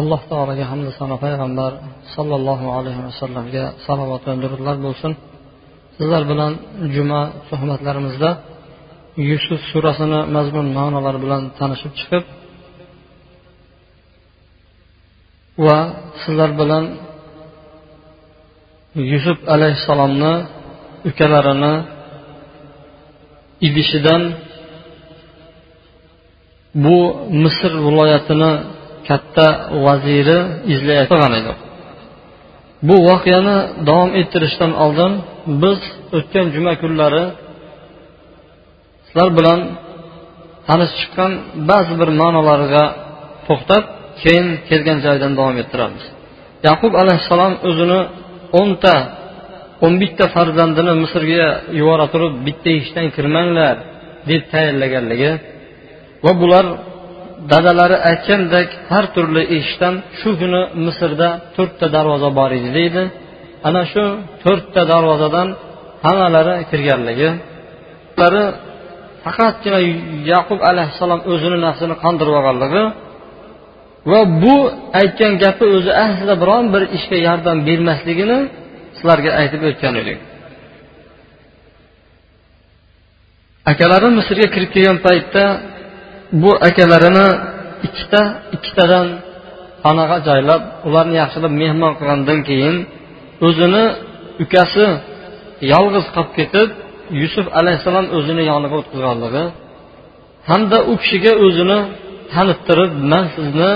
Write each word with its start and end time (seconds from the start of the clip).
Alloh 0.00 0.20
taologa 0.30 0.64
hamda 0.70 0.90
sano 0.98 1.16
payg'ambar 1.24 1.72
sollallohu 2.14 2.66
alayhi 2.78 3.00
vasallamga 3.08 3.64
salovat 3.86 4.22
va 4.28 4.34
durudlar 4.42 4.76
bo'lsin. 4.86 5.12
Sizlar 5.96 6.22
bilan 6.30 6.52
juma 6.94 7.20
suhbatlarimizda 7.48 8.30
yusuf 9.30 9.60
surasini 9.72 10.20
mazmun 10.36 10.66
ma'nolari 10.78 11.18
bilan 11.24 11.42
tanishib 11.58 11.92
chiqib 12.00 12.24
va 15.64 15.78
sizlar 16.22 16.50
bilan 16.60 16.84
yusuf 19.12 19.38
alayhissalomni 19.54 20.32
ukalarini 21.08 21.74
idishidan 23.66 24.22
bu 26.84 26.98
misr 27.42 27.72
viloyatini 27.86 28.52
katta 29.12 29.46
vaziri 29.86 30.38
izlayotgan 30.74 31.32
edi. 31.40 31.52
Bu 32.88 32.96
voqeani 33.08 33.56
davom 33.88 34.10
ettirishdan 34.20 34.72
oldin 34.84 35.12
biz 35.62 35.80
o'tgan 36.16 36.46
juma 36.54 36.72
kunlari 36.82 37.24
sizlar 39.06 39.28
bilan 39.38 39.60
tanishib 40.66 40.96
chiqqan 41.00 41.32
ba'zi 41.70 41.92
bir 42.00 42.10
ma'nolarga 42.20 42.84
to'xtab 43.46 43.84
keyin 44.22 44.46
kelgan 44.68 44.98
joydan 45.06 45.32
davom 45.38 45.56
ettiramiz. 45.62 46.04
Yaqub 46.68 46.92
alayhissalom 47.02 47.54
o'zini 47.68 48.00
o'nta 48.60 48.94
o'n 49.84 49.94
bitta 50.02 50.24
farzandini 50.34 50.92
misrga 51.02 51.46
yubora 51.78 52.06
turib 52.12 52.32
bitta 52.46 52.68
eshikdan 52.78 53.06
kirmanglar 53.16 53.76
deb 54.30 54.42
tayinlaganligi 54.52 55.30
va 56.24 56.32
bular 56.42 56.64
dadalari 57.50 57.96
aytgandek 58.10 58.68
har 58.92 59.04
turli 59.14 59.42
eshikdan 59.56 59.94
shu 60.18 60.30
kuni 60.40 60.62
misrda 60.86 61.28
to'rtta 61.56 61.86
darvoza 61.96 62.28
bor 62.38 62.50
edi 62.58 62.70
deydi. 62.78 63.02
Ana 63.68 63.82
shu 63.92 64.04
to'rtta 64.44 64.82
darvozadan 64.92 65.48
hammalari 66.04 66.54
kirganligi. 66.70 67.30
Faqatgina 69.24 69.80
yaqub 70.32 70.60
alayhissalom 70.70 71.20
o'zini 71.32 71.58
nafsini 71.66 71.94
qondirib 72.04 72.34
olganligi 72.40 72.84
va 74.10 74.20
bu 74.42 74.56
aytgan 75.00 75.32
gapi 75.44 75.64
o'zi 75.76 75.92
aslida 76.04 76.34
biron 76.42 76.64
bir 76.74 76.82
ishga 76.96 77.18
yordam 77.28 77.58
bermasligini 77.68 78.38
sizlarga 78.96 79.30
aytib 79.40 79.62
o'tgan 79.70 79.94
edik. 80.02 80.18
Akalari 83.72 84.08
misrga 84.18 84.46
kirib 84.54 84.70
kelgan 84.74 84.98
paytda 85.06 85.44
bu 86.40 86.50
akalarini 86.68 87.26
ikkita 87.86 88.22
ikkitadan 88.56 89.06
panaga 89.84 90.16
joylab 90.28 90.62
ularni 90.88 91.16
yaxshilab 91.22 91.52
mehmon 91.62 91.92
qilgandan 91.98 92.40
keyin 92.48 92.76
o'zini 93.46 93.84
ukasi 94.44 94.86
yolg'iz 95.72 96.06
qolib 96.14 96.32
ketib 96.38 96.68
yusuf 97.22 97.46
alayhissalom 97.58 98.06
o'zini 98.16 98.42
yoniga 98.50 98.74
o'tkazganligi 98.80 99.44
hamda 100.50 100.78
u 100.90 100.92
kishiga 101.02 101.32
o'zini 101.46 101.78
tanittirib 102.32 102.92
man 103.12 103.24
sizni 103.36 103.72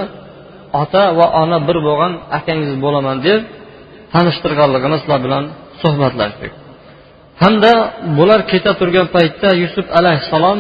ota 0.83 1.03
va 1.19 1.27
ona 1.43 1.59
bir 1.69 1.79
bo'lgan 1.87 2.13
akangiz 2.39 2.73
bo'laman 2.85 3.17
deb 3.27 3.41
tanishtirganligini 4.15 4.97
sizlar 5.03 5.21
bilan 5.27 5.45
suhbatlashdik 5.83 6.53
hamda 7.43 7.73
bular 8.19 8.41
keta 8.53 8.73
turgan 8.81 9.07
paytda 9.17 9.49
yusuf 9.63 9.87
alayhissalom 9.99 10.59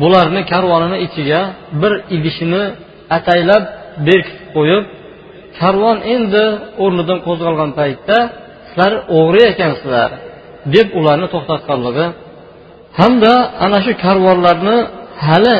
bularni 0.00 0.40
karvonini 0.52 0.98
ichiga 1.06 1.40
bir 1.82 1.92
idishini 2.16 2.62
ataylab 3.16 3.64
berkitib 4.06 4.48
qo'yib 4.56 4.84
karvon 5.60 5.98
endi 6.14 6.44
o'rnidan 6.82 7.18
qo'zg'algan 7.26 7.70
paytda 7.78 8.16
sizlar 8.68 8.92
o'g'ri 9.18 9.42
ekansizlar 9.52 10.10
deb 10.74 10.86
ularni 10.98 11.26
to'xtatganligi 11.34 12.06
hamda 13.00 13.32
ana 13.64 13.78
shu 13.84 13.92
karvonlarni 14.04 14.76
hali 15.26 15.58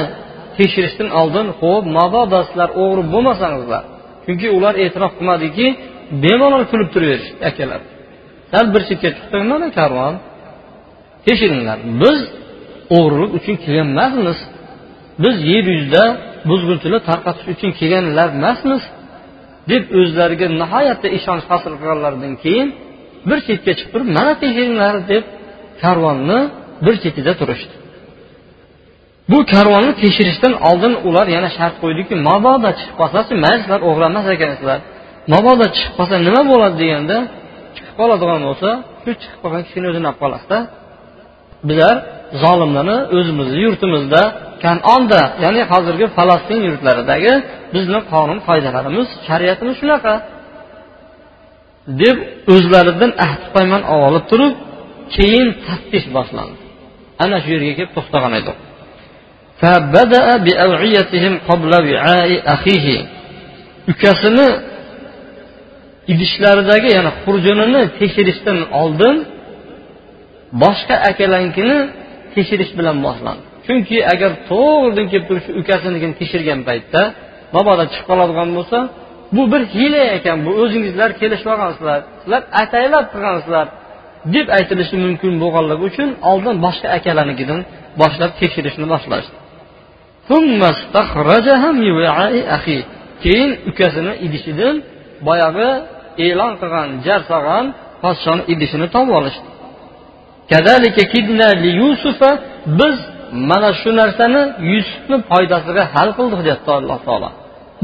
tekshirishdan 0.57 1.09
oldin 1.21 1.47
ho'p 1.61 1.85
mabodo 1.99 2.39
sizlar 2.49 2.71
o'g'ri 2.83 3.03
bo'lmasangizlar 3.13 3.83
chunki 4.25 4.47
ular 4.57 4.75
e'tirof 4.85 5.13
qilmadiki 5.19 5.67
bemalol 6.25 6.65
kulib 6.71 6.89
turaverishdi 6.95 7.43
akalar. 7.51 7.81
Sal 8.53 8.67
bir 8.75 8.83
chetga 8.89 9.11
chiqdi 9.17 9.39
mana 9.53 9.69
karvon 9.79 10.15
tekshiringlar 11.27 11.79
biz 12.01 12.19
o'g'rilik 12.97 13.33
uchun 13.39 13.57
kelgan 13.65 13.89
emasmiz 13.93 14.39
biz 15.25 15.37
yer 15.51 15.65
yuzida 15.75 16.05
buzg'unchilik 16.51 17.03
tarqatish 17.11 17.47
uchun 17.55 17.71
kelganlar 17.79 18.29
emasmiz 18.39 18.83
deb 19.71 19.83
o'zlariga 20.01 20.47
nihoyatda 20.61 21.09
ishonch 21.19 21.45
hosil 21.51 21.73
qilganlaridan 21.81 22.35
keyin 22.45 22.69
bir 23.29 23.39
chetga 23.47 23.73
chiqib 23.79 23.91
turib 23.95 24.09
mana 24.19 24.33
tekshiringlar 24.43 24.95
deb 25.13 25.25
karvonni 25.83 26.41
bir 26.85 26.95
chetida 27.03 27.33
turishdi. 27.41 27.75
Bu 29.31 29.39
karvonni 29.53 29.93
tekshirishdan 30.03 30.55
oldin 30.69 30.95
ular 31.09 31.27
yana 31.37 31.51
shart 31.59 31.77
qo'ydiki 31.83 32.15
mabodo 32.29 32.71
chiqib 32.79 32.97
qolsachi 33.01 33.33
mayli 33.45 33.59
sizlar 33.63 33.81
o'g'ri 33.89 34.05
ekansizlar 34.37 34.79
mabodo 35.35 35.67
chiqib 35.77 35.95
qolsa 35.99 36.15
nima 36.27 36.43
bo'ladi? 36.53 36.77
deganda 36.83 37.17
chiqib 37.77 37.95
qoladigan 38.01 38.41
bo'lsa 38.49 38.69
shu 39.03 39.11
chiqib 39.21 39.39
qolgan 39.43 39.63
kishini 39.67 39.87
o'zini 39.91 40.07
olib 40.11 40.21
qolasizda. 40.23 40.59
Bizlar 41.69 41.97
zolimlarni 42.43 42.99
o'zimizni 43.17 43.59
yurtimizda 43.67 44.23
kanonda 44.65 45.21
ya'ni 45.45 45.63
hozirgi 45.73 46.07
falastin 46.17 46.61
yurtlaridagi 46.69 47.33
bizni 47.75 48.01
qonun 48.13 48.39
qoidalarimiz 48.49 49.09
shariatimiz 49.29 49.75
shunaqa. 49.81 50.15
Deb 52.03 52.17
o'zlaridan 52.55 53.13
ahd 53.27 53.43
paymon 53.55 53.83
olib 54.07 54.25
turib 54.31 54.55
keyin 55.17 55.49
taftish 55.67 56.07
boshlandi. 56.17 56.57
Ana 57.25 57.37
shu 57.43 57.49
yerga 57.55 57.73
kelib 57.79 57.93
to'xtagan 57.97 58.33
edi 58.41 58.53
ukasini 63.93 64.49
idishlaridagi 66.13 66.89
ya'ni 66.97 67.11
xurjunini 67.23 67.83
tekshirishdan 68.01 68.59
oldin 68.83 69.17
boshqa 70.63 70.97
akalanikini 71.11 71.79
tekshirish 72.35 72.73
bilan 72.79 72.97
boshlandi. 73.07 73.43
Chunki 73.67 73.97
agar 74.13 74.31
to'g'ridan 74.51 75.07
kelib 75.13 75.27
turib 75.29 75.43
shu 75.47 75.53
ukasinikini 75.61 76.15
tekshirgan 76.21 76.61
paytda 76.69 77.01
mabodo 77.57 77.85
chiqib 77.93 78.07
qoladigan 78.11 78.49
bo'lsa 78.57 78.79
bu 79.37 79.43
bir 79.53 79.63
hiyla 79.75 80.03
ekan 80.17 80.39
bu 80.47 80.51
o'zingizlar 80.63 81.11
kelishib 81.21 81.49
olgansizlar 81.53 82.01
sizlar 82.23 82.43
ataylab 82.63 83.07
qilgansizlar 83.13 83.67
deb 84.35 84.47
aytilishi 84.59 84.97
mumkin 85.05 85.33
bo'lganligi 85.43 85.83
uchun 85.91 86.09
oldin 86.31 86.57
boshqa 86.65 86.89
akalarnikidan 86.99 87.61
boshlab 88.01 88.33
tekshirishni 88.41 88.87
boshlashdi. 88.93 89.35
Keyin 93.25 93.51
ukasini 93.71 94.13
idishidan 94.27 94.77
boyagi 95.27 95.69
e'lon 96.27 96.53
qilgan 96.61 96.89
jar 97.07 97.21
solgan 97.31 97.65
podshoni 98.03 98.43
idishini 98.53 98.87
topib 98.95 99.15
olishdi. 99.21 99.49
Biz 102.81 102.97
mana 103.51 103.71
shu 103.81 103.91
narsani 104.01 104.43
yusufni 104.73 105.17
foydasiga 105.31 105.83
hal 105.95 106.09
qildik 106.19 106.41
deyapti 106.47 106.71
alloh 106.79 106.99
taolo 107.07 107.29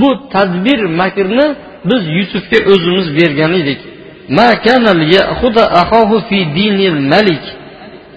bu 0.01 0.09
tadbir 0.35 0.81
makrni 1.01 1.47
biz 1.91 2.03
yusufga 2.19 2.59
o'zimiz 2.73 3.07
bergan 3.19 3.53
edik 3.61 3.81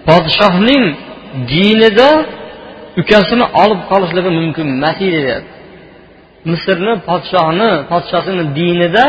podshohning 0.08 0.86
dinida 1.52 2.10
ukasini 3.02 3.46
olib 3.64 3.82
qolishligi 3.92 4.32
mumkin 4.40 4.66
emas 4.78 4.98
edi 5.08 5.20
deyapti 5.28 5.54
misrni 6.52 6.94
podshohini 7.08 7.70
podshosini 7.92 8.44
dinida 8.58 9.06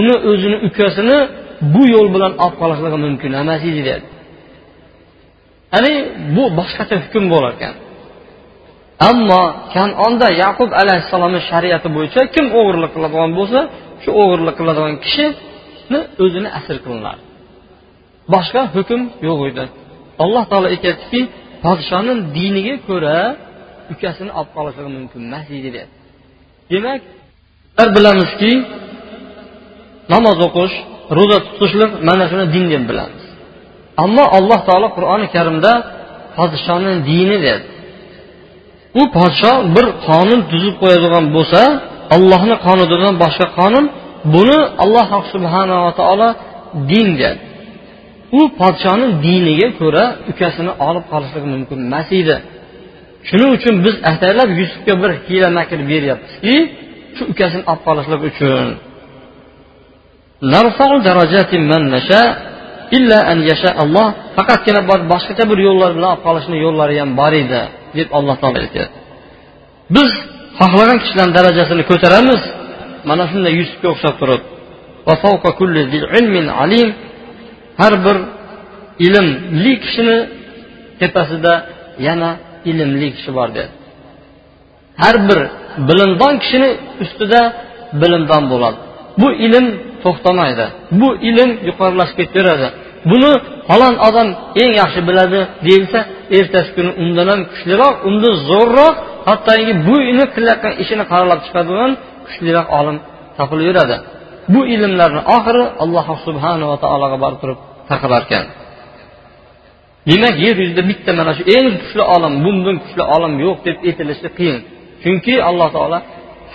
uni 0.00 0.14
o'zini 0.30 0.56
ukasini 0.68 1.18
bu 1.74 1.82
yo'l 1.94 2.08
bilan 2.14 2.32
olib 2.44 2.56
qolishligi 2.62 2.98
mumkin 3.06 3.30
emas 3.42 3.62
edi 3.70 3.80
deyapti 3.88 4.15
ya'ni 5.74 5.92
bu 6.34 6.44
boshqacha 6.58 6.96
hukm 7.04 7.24
bo'lar 7.32 7.52
ekan 7.56 7.74
ammo 9.10 9.42
kanonda 9.74 10.28
yaqub 10.42 10.70
alayhissalomni 10.82 11.40
shariati 11.50 11.88
bo'yicha 11.96 12.20
kim 12.34 12.46
o'g'irlik 12.58 12.90
qiladigan 12.96 13.30
bo'lsa 13.38 13.60
shu 14.02 14.10
o'g'irlik 14.22 14.54
qiladigan 14.60 14.94
kishini 15.04 16.00
o'zini 16.24 16.48
asir 16.58 16.76
qilinadi 16.84 17.22
boshqa 18.34 18.62
hukm 18.76 19.00
yo'q 19.28 19.40
edi. 19.50 19.64
Alloh 20.24 20.44
taolo 20.50 20.66
aytyaptiki 20.74 21.20
podshoni 21.64 22.12
diniga 22.36 22.74
ko'ra 22.88 23.16
ukasini 23.92 24.30
olib 24.38 24.50
qolishligi 24.56 24.90
mumkin 24.96 25.20
emas 25.28 25.46
edi 25.58 25.70
deb 25.76 25.88
demak 26.72 27.00
bizlar 27.08 27.88
bilamizki 27.96 28.52
namoz 30.12 30.38
o'qish 30.46 30.74
ro'za 31.16 31.38
tutishlik 31.46 31.90
mana 32.08 32.24
shuni 32.30 32.44
din 32.54 32.64
deb 32.72 32.82
bilamiz. 32.90 33.25
Ammo 34.04 34.24
alloh 34.38 34.60
taolo 34.68 34.88
qur'oni 34.96 35.26
karimda 35.34 35.72
podshoni 36.36 36.92
dini 37.10 37.36
dedi 37.46 37.64
u 39.00 39.02
podsho 39.16 39.52
bir 39.74 39.86
qonun 40.06 40.40
tuzib 40.50 40.74
qo'yadigan 40.82 41.24
bo'lsa 41.36 41.62
allohni 42.16 42.56
qonunidan 42.66 43.14
boshqa 43.22 43.46
qonun 43.58 43.84
buni 44.34 44.58
alloh 44.84 45.08
subhanava 45.32 45.90
taolo 46.00 46.28
din 46.90 47.08
dedi 47.22 47.38
u 48.38 48.40
podshoni 48.58 49.06
diniga 49.26 49.68
ko'ra 49.80 50.04
ukasini 50.30 50.72
olib 50.88 51.04
qolishligi 51.12 51.48
mumkin 51.54 51.78
emas 51.86 52.08
edi. 52.20 52.36
Shuning 53.28 53.50
uchun 53.56 53.74
biz 53.84 53.94
ataylab 54.12 54.50
yusufga 54.60 54.94
bir 55.02 55.10
hiyla 55.26 55.48
makr 55.58 55.78
beryapmizki 55.90 56.54
shu 57.16 57.22
ukasini 57.32 57.64
olib 57.70 57.82
qolishlik 57.86 58.20
uchun. 58.30 58.66
Illa 62.96 63.18
an 63.32 63.38
yasha 63.50 63.70
alloh 63.82 64.06
faqatgina 64.36 64.80
boshqacha 65.12 65.44
bir 65.50 65.58
yo'llar 65.66 65.90
bilan 65.96 66.10
olib 66.12 66.22
qolishni 66.26 66.56
yo'llari 66.66 66.94
ham 67.02 67.10
bor 67.20 67.32
edi 67.42 67.62
deb 67.98 68.08
alloh 68.18 68.36
taolo 68.42 68.58
aytyapti. 68.64 68.98
Biz 69.96 70.10
xohlagan 70.60 70.98
kishilarni 71.02 71.34
darajasini 71.38 71.82
ko'taramiz. 71.90 72.40
Mana 73.10 73.24
shunday 73.30 73.52
yusufga 73.60 73.88
o'xshab 73.94 74.14
turib 74.20 74.42
har 77.80 77.94
bir 78.04 78.16
ilmli 79.06 79.72
kishini 79.84 80.18
tepasida 81.00 81.52
yana 82.06 82.30
ilmli 82.70 83.08
kishi 83.16 83.30
bor 83.38 83.48
dedi. 83.56 83.72
Har 85.02 85.16
bir 85.28 85.40
bilimdon 85.88 86.34
kishini 86.42 86.70
ustida 87.04 87.40
bilimdon 88.02 88.44
bo'ladi. 88.52 88.78
Bu 89.20 89.28
ilm 89.46 89.66
to'xtamaydi. 90.06 90.66
Bu 91.00 91.08
ilm 91.28 91.50
yuqorilashib 91.68 92.16
ketaveradi 92.20 92.68
buni 93.10 93.32
falon 93.68 93.94
odam 94.08 94.28
eng 94.62 94.72
yaxshi 94.80 95.00
biladi 95.08 95.40
deyilsa 95.66 95.98
ertasi 96.38 96.70
kuni 96.76 96.90
undan 97.02 97.26
ham 97.32 97.40
kuchliroq 97.52 97.94
undan 98.08 98.34
zo'rroq 98.50 98.94
hattoki 99.28 99.72
bu 99.88 99.96
ilm 100.10 100.26
qilayotgan 100.34 100.72
ishini 100.82 101.04
qoralab 101.12 101.40
chiqadigan 101.46 101.92
kuchliroq 102.26 102.68
olim 102.80 102.96
topilaveradi 103.38 103.96
bu 104.54 104.60
ilmlarni 104.74 105.20
oxiri 105.36 105.64
alloh 105.84 106.06
subhanava 106.26 106.76
taologa 106.84 107.16
borib 107.24 107.38
turib 107.42 107.58
taqilarkan 107.90 108.44
demak 110.08 110.34
yer 110.44 110.56
yuzida 110.62 110.82
bitta 110.90 111.10
mana 111.18 111.32
shu 111.38 111.42
eng 111.56 111.68
kuchli 111.82 112.02
olim 112.14 112.34
bundan 112.44 112.76
kuchli 112.84 113.02
olim 113.16 113.32
yo'q 113.44 113.58
deb 113.66 113.76
aytilishi 113.88 114.28
qiyin. 114.38 114.58
Chunki 115.02 115.34
alloh 115.48 115.68
taolo 115.76 115.98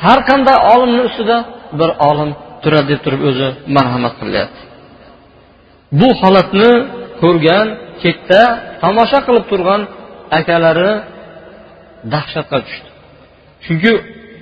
har 0.03 0.19
qanday 0.29 0.57
olimni 0.73 1.01
ustida 1.09 1.37
bir 1.79 1.89
olim 2.09 2.31
turadi 2.63 2.87
deb 2.91 2.99
turib 3.05 3.21
o'zi 3.29 3.47
marhamat 3.75 4.13
qilyapti. 4.21 4.61
Bu 5.99 6.09
holatni 6.21 6.71
ko'rgan 7.21 7.67
chetda 8.01 8.41
tomosha 8.83 9.19
qilib 9.27 9.45
turgan 9.51 9.81
akalari 10.39 10.91
dahshatga 12.13 12.57
tushdi. 12.65 12.89
Chunki 13.65 13.91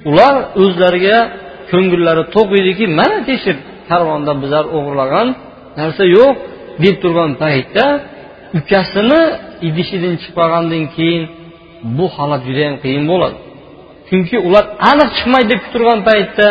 ular 0.09 0.35
o'zlariga 0.63 1.17
ko'ngillari 1.71 2.23
to'q 2.35 2.49
ediki 2.61 2.85
mana 2.99 3.17
tekshir 3.29 3.55
karvonda 3.89 4.31
bizlar 4.43 4.65
o'g'irlagan 4.77 5.27
narsa 5.79 6.03
yo'q 6.17 6.35
deb 6.83 6.95
turgan 7.03 7.31
paytda 7.43 7.85
ukasini 8.59 9.21
idishidan 9.67 10.13
chiqib 10.21 10.35
qolgandan 10.39 10.85
keyin 10.95 11.23
bu 11.97 12.05
holat 12.15 12.41
judayam 12.47 12.75
qiyin 12.83 13.03
bo'ladi. 13.11 13.37
Chunki 14.07 14.35
ular 14.47 14.65
aniq 14.91 15.09
chiqmaydi 15.17 15.47
deb 15.53 15.61
turgan 15.73 15.99
paytda 16.09 16.47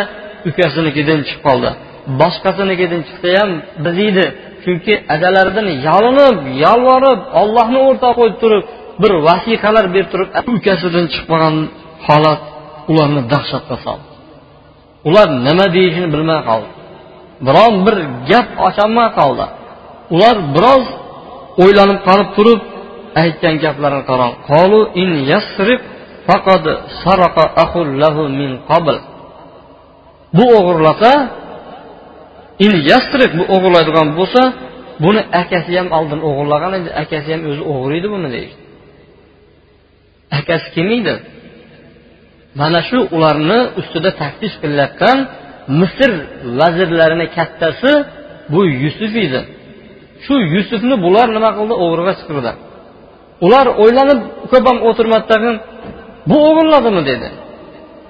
ukasinikidan 0.49 1.19
chiqib 1.27 1.43
qoldi. 1.47 1.69
Boshqasinikidan 2.21 3.01
chiqsa 3.07 3.29
ham 3.39 3.51
biziydi 3.85 4.25
chunki 4.63 4.93
adalaridan 5.15 5.67
yalinib 5.87 6.37
yolvorib 6.65 7.19
ollohni 7.41 7.79
o'rtoq 7.87 8.13
qo'yib 8.19 8.37
turib 8.43 8.63
bir 9.01 9.11
vasiqalar 9.27 9.85
berib 9.95 10.09
turib 10.13 10.29
ukasidan 10.57 11.05
chiqib 11.11 11.27
qolgan 11.31 11.55
holat 12.07 12.41
ularni 12.91 13.21
dahshatga 13.33 13.75
soldi. 13.85 14.07
Ular 15.09 15.27
nima 15.47 15.65
deyishini 15.75 16.07
bilmay 16.15 16.39
qoldi. 16.49 16.69
Biron 17.47 17.73
bir 17.85 17.95
gap 18.29 18.47
ocholmay 18.67 19.09
qoldi. 19.19 19.45
Ular 20.15 20.35
biroz 20.55 20.85
o'ylanib 21.63 21.99
qarab 22.07 22.29
turib 22.37 22.61
aytgan 23.23 23.55
gaplarini 23.63 24.03
qarang. 24.09 24.33
Bu 30.37 30.45
o'g'irlasa 30.57 31.11
in 32.65 32.73
bu 33.39 33.43
o'g'irlaydigan 33.55 34.07
bo'lsa 34.19 34.41
buni 35.03 35.21
akasi 35.41 35.71
ham 35.79 35.87
oldin 35.97 36.19
o'g'irlagan 36.29 36.71
edi 36.79 36.89
akasi 37.03 37.29
ham 37.33 37.41
o'zi 37.49 37.63
o'g'irlaydi 37.71 38.07
buni 38.15 38.29
deydi. 38.35 38.53
Akasi 40.39 40.67
kim 40.75 40.87
edi 40.97 41.13
mana 42.59 42.79
shu 42.89 42.99
ularni 43.15 43.59
ustida 43.79 44.09
taftish 44.21 44.55
qilayotgan 44.61 45.17
misr 45.81 46.11
vazirlarini 46.59 47.27
kattasi 47.37 47.91
bu 48.53 48.61
yusuf 48.83 49.13
edi. 49.25 49.41
Shu 50.25 50.35
yusufni 50.55 50.95
bular 51.05 51.27
nima 51.35 51.49
qildi? 51.57 51.75
O'g'riga 51.85 52.13
chiqirdi. 52.19 52.51
Ular 53.45 53.65
o'ylanib 53.83 54.19
ko'p 54.51 54.65
ham 54.69 54.77
o'tirmadi 54.89 55.25
tag'in 55.31 55.55
bu 56.29 56.37
o'g'irladimi 56.49 57.01
dedi. 57.11 57.27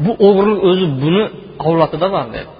Bu 0.05 0.11
o'g'irlik 0.27 0.59
o'zi 0.69 0.85
buni 1.03 1.23
avlodida 1.65 2.07
bor 2.15 2.25
dedi 2.35 2.51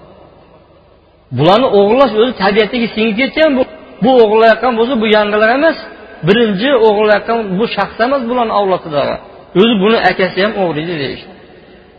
bularni 1.37 1.67
o'g'irlash 1.79 2.13
o'zi 2.21 2.33
tabiatiga 2.43 2.87
singib 2.95 3.15
ketgan 3.21 3.51
bu 3.57 3.63
bu 4.03 4.11
o'g'irlayotgan 4.23 4.73
bo'lsa 4.79 4.93
bu 5.01 5.07
yangilar 5.17 5.49
emas. 5.59 5.77
Birinchi 6.27 6.69
o'g'irlayotgan 6.87 7.39
bu 7.59 7.65
shaxs 7.75 7.97
emas 8.07 8.21
bularni 8.29 8.53
avlodidagi. 8.59 9.15
O'zi 9.59 9.75
buni 9.83 9.97
akasi 10.11 10.37
ham 10.45 10.53
o'g'riydi 10.63 10.95
deyishdi 11.03 11.31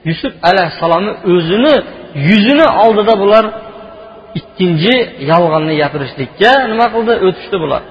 yusuf 0.08 0.32
alayhissalomni 0.50 1.12
o'zini 1.32 1.74
yuzini 2.28 2.66
oldida 2.84 3.14
bular 3.22 3.44
ikkinchi 4.40 4.94
yolg'onni 5.30 5.74
gapirishlikka 5.82 6.52
nima 6.70 6.86
qildi? 6.94 7.12
O'tishdi 7.26 7.56
bular. 7.64 7.82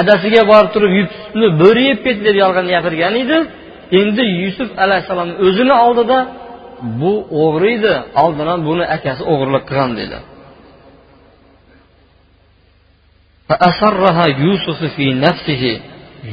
Adasiga 0.00 0.42
borib 0.50 0.70
turib 0.74 0.92
yusufni 1.00 1.46
bo'ri 1.62 1.82
yeb 1.90 1.98
ketdi 2.04 2.22
deb 2.28 2.36
yolg'on 2.44 2.66
gapirgan 2.74 3.14
edi. 3.22 3.38
Endi 4.00 4.22
yusuf 4.44 4.68
alayhissalomni 4.84 5.34
o'zini 5.46 5.74
oldida 5.86 6.18
bu 7.00 7.12
o'g'ri 7.44 7.68
edi 7.78 7.94
oldindan 8.22 8.60
buni 8.68 8.84
akasi 8.96 9.22
o'g'irlik 9.32 9.64
qilgan 9.70 9.90
dedi 10.00 10.18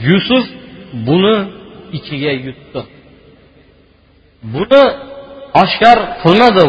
yusuf 0.08 0.46
buni 1.08 1.36
ichiga 1.98 2.32
yutdi. 2.46 2.82
Buni 4.54 4.84
oshkor 5.64 5.98
qilmadi. 6.24 6.62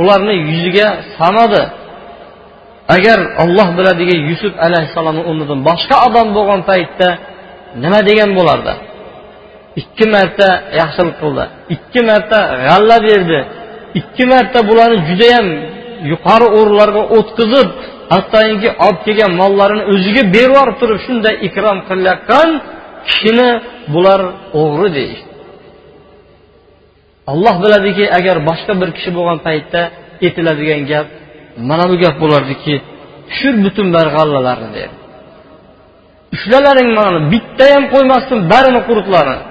Ularni 0.00 0.34
yuziga 0.50 0.88
sanadi 1.18 1.62
agar 2.96 3.18
olloh 3.42 3.68
biladiki 3.78 4.16
yusuf 4.28 4.52
alayhissalomni 4.66 5.22
o'rnidan 5.30 5.60
boshqa 5.68 5.96
odam 6.06 6.28
bo'lgan 6.36 6.60
paytda 6.70 7.08
nima 7.82 8.00
degan 8.08 8.30
bo'lardi? 8.38 8.72
Ikki 9.80 10.04
marta 10.14 10.48
yaxshilik 10.80 11.16
qildi. 11.22 11.44
Ikki 11.74 12.00
marta 12.08 12.38
g'alla 12.66 12.96
berdi. 13.08 13.40
Ikki 14.00 14.24
marta 14.32 14.58
bularni 14.68 14.98
judayam 15.08 15.46
yuqori 16.12 16.46
o'rinlarga 16.58 17.02
o'tkazib 17.16 17.68
hattoki 18.14 18.68
olib 18.86 19.00
kelgan 19.06 19.32
mollarini 19.40 19.84
o'ziga 19.92 20.22
berib 20.34 20.52
yuborib 20.54 20.76
turib 20.80 20.98
shunday 21.06 21.34
ikrom 21.48 21.78
qilayotgan 21.88 22.48
kishini 23.08 23.50
bular 23.94 24.20
o'g'ri 24.60 24.88
deyishdi 24.98 25.28
olloh 27.32 27.54
biladiki 27.64 28.04
agar 28.18 28.36
boshqa 28.48 28.72
bir 28.80 28.90
kishi 28.96 29.10
bo'lgan 29.16 29.38
paytda 29.46 29.80
aytiladigan 30.26 30.82
gap 30.90 31.06
mana 31.70 31.84
bu 31.90 31.96
gap 32.02 32.16
bo'lardiki 32.22 32.74
tushir 33.28 33.54
butun 33.64 33.86
barg'allalarni 33.96 34.70
dedi 34.76 34.94
ushlalaring 36.34 36.90
mani 36.98 37.18
bitta 37.32 37.64
ham 37.74 37.84
qo'ymasdim 37.94 38.38
barini 38.52 38.80
quruqlarini 38.88 39.44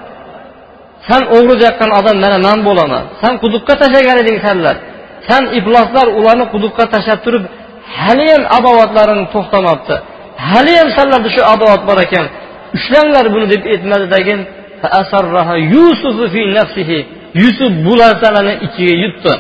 san 1.09 1.21
o'g'ri 1.37 1.55
deyotgan 1.61 1.91
odam 1.99 2.17
mana 2.23 2.37
man 2.47 2.59
bo'laman. 2.67 3.03
San 3.21 3.33
quduqqa 3.43 3.73
tashlagan 3.81 4.17
eding 4.23 4.37
sanlar 4.45 4.75
san 5.29 5.43
ifloslar 5.59 6.07
ularni 6.19 6.45
quduqqa 6.53 6.83
tashlab 6.93 7.19
turib 7.25 7.43
haliyam 8.01 8.43
adovatlaring 8.57 9.21
to'xtamabdi. 9.33 9.95
Haliyam 10.51 10.87
sanlarda 10.97 11.29
shu 11.35 11.41
adovat 11.53 11.81
bor 11.89 11.97
ekan. 12.05 12.25
Ushlanglar 12.77 13.25
buni 13.33 13.45
deb 13.53 13.61
aytmadidagin 13.73 14.39
yusuf 17.43 17.71
bu 17.85 17.93
narsalarni 18.03 18.53
ichiga 18.65 18.95
yutdi. 19.03 19.33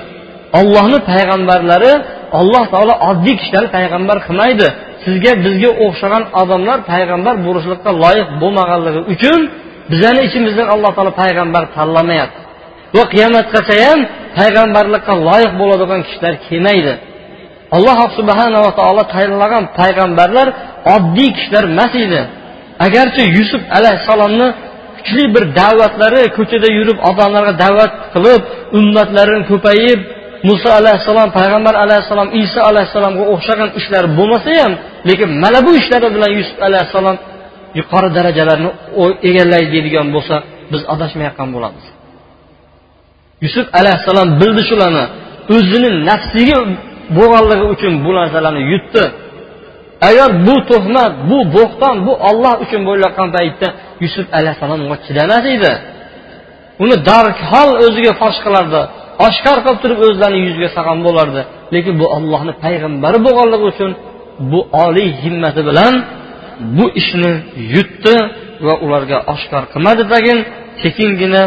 Ollohni 0.59 0.99
payg'ambarlari 1.11 1.93
alloh 2.39 2.63
taolo 2.73 2.93
oddiy 3.09 3.35
kishilarni 3.39 3.69
payg'ambar 3.77 4.17
qilmaydi. 4.27 4.67
Sizga 5.05 5.31
bizga 5.45 5.71
o'xshagan 5.85 6.23
odamlar 6.41 6.77
payg'ambar 6.91 7.35
bo'lishlikqa 7.45 7.91
loyiq 8.03 8.29
bo'lmaganligi 8.41 9.01
uchun 9.13 9.39
bizani 9.91 10.19
ichimizdan 10.27 10.67
alloh 10.75 10.91
taolo 10.97 11.11
payg'ambar 11.21 11.63
tanlamayapti. 11.75 12.41
Va 12.95 13.03
qiyomatgacha 13.13 13.75
ham 13.85 13.99
payg'ambarlikqa 14.39 15.13
loyiq 15.27 15.53
bo'ladigan 15.61 16.01
kishilar 16.07 16.33
kelmaydi. 16.47 16.93
Alloh 17.77 17.99
subhanava 18.17 18.69
taolo 18.79 19.03
tayinlagan 19.13 19.63
payg'ambarlar 19.79 20.47
oddiy 20.95 21.29
kishilar 21.37 21.63
emas 21.73 21.93
edi. 22.05 22.21
Agarchi 22.85 23.23
yusuf 23.37 23.61
alayhissalomni 23.77 24.47
kuchli 24.97 25.23
bir 25.35 25.43
da'vatlari 25.59 26.21
ko'chada 26.37 26.69
yurib 26.77 26.97
odamlarga 27.09 27.53
da'vat 27.63 27.91
qilib 28.13 28.41
ummatlarini 28.79 29.43
ko'payib 29.51 29.99
muso 30.49 30.69
alayhissalom 30.79 31.29
payg'ambar 31.39 31.75
alayhissalom 31.83 32.29
iso 32.43 32.59
alayhissalomga 32.69 33.23
o'xshagan 33.33 33.69
ishlar 33.79 34.03
bo'lmasa 34.17 34.51
ham 34.61 34.73
lekin 35.09 35.29
mana 35.43 35.59
bu 35.65 35.71
ishlari 35.81 36.07
bilan 36.15 36.31
yusuf 36.39 36.57
alayhissalom 36.67 37.17
yuqori 37.79 38.09
darajalarni 38.17 38.69
egallaydi 39.29 39.69
deydigan 39.75 40.07
bo'lsa 40.15 40.35
biz 40.71 40.81
adashmayotgan 40.93 41.49
bo'lamiz. 41.55 41.85
Yusuf 43.45 43.67
alayhissalom 43.79 44.29
bildi 44.41 44.61
shularni. 44.69 45.05
O'zini 45.55 45.89
nafsiga 46.09 46.59
bo'lganligi 47.17 47.65
uchun 47.73 47.93
bu 48.05 48.11
narsalarni 48.19 48.61
yutdi. 48.73 49.03
Agar 50.09 50.29
bu 50.47 50.55
tuhmat 50.69 51.13
bu 51.29 51.37
bo'xton 51.55 51.95
bu 52.07 52.13
olloh 52.29 52.53
uchun 52.63 52.81
bo'layotgan 52.89 53.29
paytda 53.37 53.67
yusuf 54.03 54.25
alayhissalom 54.37 54.79
unga 54.85 54.97
chidamas 55.05 55.45
edi. 55.55 55.73
Uni 56.83 56.95
darhol 57.09 57.71
o'ziga 57.85 58.13
fosh 58.21 58.39
qilardi. 58.45 58.81
Oshkor 59.27 59.57
qilib 59.63 59.79
turib 59.83 59.99
o'zlarini 60.07 60.39
yuziga 60.47 60.69
solgan 60.75 60.99
bo'lardi. 61.07 61.41
Lekin 61.73 61.93
bu 62.01 62.05
ollohni 62.17 62.53
payg'ambari 62.63 63.17
bo'lganligi 63.27 63.65
uchun 63.73 63.91
bu 64.51 64.59
oliy 64.85 65.09
himmati 65.23 65.61
bilan 65.69 65.93
bu 66.77 66.85
ishni 67.01 67.33
yutdi 67.75 68.15
va 68.65 68.73
ularga 68.85 69.17
oshkor 69.33 69.63
qilmadi 69.73 70.03
dagin 70.13 70.39
sekingina 70.81 71.43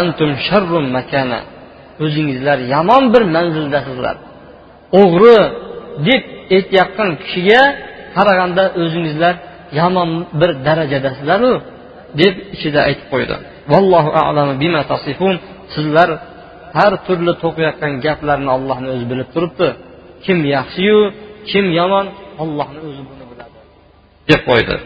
antum 0.00 0.30
sharrun 0.46 0.86
makana 0.96 1.40
o'zingizlar 2.04 2.58
yomon 2.74 3.04
bir 3.14 3.22
manzildasizlar. 3.36 4.16
O'g'ri 5.00 5.38
deb 6.08 6.22
aytayotgan 6.56 7.10
kishiga 7.22 7.62
qaraganda 8.16 8.64
o'zingizlar 8.82 9.34
yomon 9.80 10.10
bir 10.40 10.50
darajadasizlaru 10.66 11.52
deb 12.20 12.34
ichida 12.54 12.80
aytib 12.88 13.06
qo'ydi. 13.12 13.36
Vallohu 13.72 14.10
alamu 14.28 14.54
bima 14.62 14.82
tasifun. 14.92 15.34
Sizlar 15.74 16.08
har 16.78 16.92
turli 17.06 17.32
to'qiyotgan 17.42 17.92
gaplarni 18.06 18.50
ollohni 18.56 18.88
o'zi 18.94 19.06
bilib 19.10 19.28
turibdi. 19.34 19.68
Kim 20.24 20.38
yaxshiyu 20.56 20.98
kim 21.50 21.66
yomon 21.80 22.06
ollohni 22.42 22.80
o'zi 22.88 23.02
deb 24.30 24.42
qo'ydi. 24.48 24.76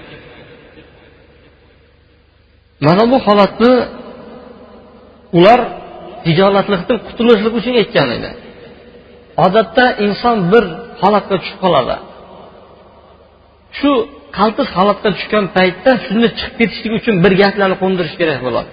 Mana 2.86 3.04
bu 3.12 3.16
holatni 3.26 3.72
ular 5.38 5.60
hijolatlikdan 6.28 6.98
qutulishlik 7.08 7.54
uchun 7.60 7.74
aytgan 7.82 8.08
edi. 8.16 8.30
Odatda 9.44 9.84
inson 10.04 10.36
bir 10.52 10.64
holatga 11.02 11.36
tushib 11.42 11.58
qoladi. 11.64 11.96
Shu 13.78 13.90
qaltis 14.38 14.68
holatga 14.78 15.08
tushgan 15.16 15.44
paytda 15.56 15.90
shunda 16.06 16.28
chiqib 16.38 16.54
ketishlik 16.60 16.92
uchun 17.00 17.14
bir 17.24 17.32
gaplarni 17.42 17.76
qo'ndirish 17.82 18.14
kerak 18.20 18.40
bo'ladi. 18.46 18.70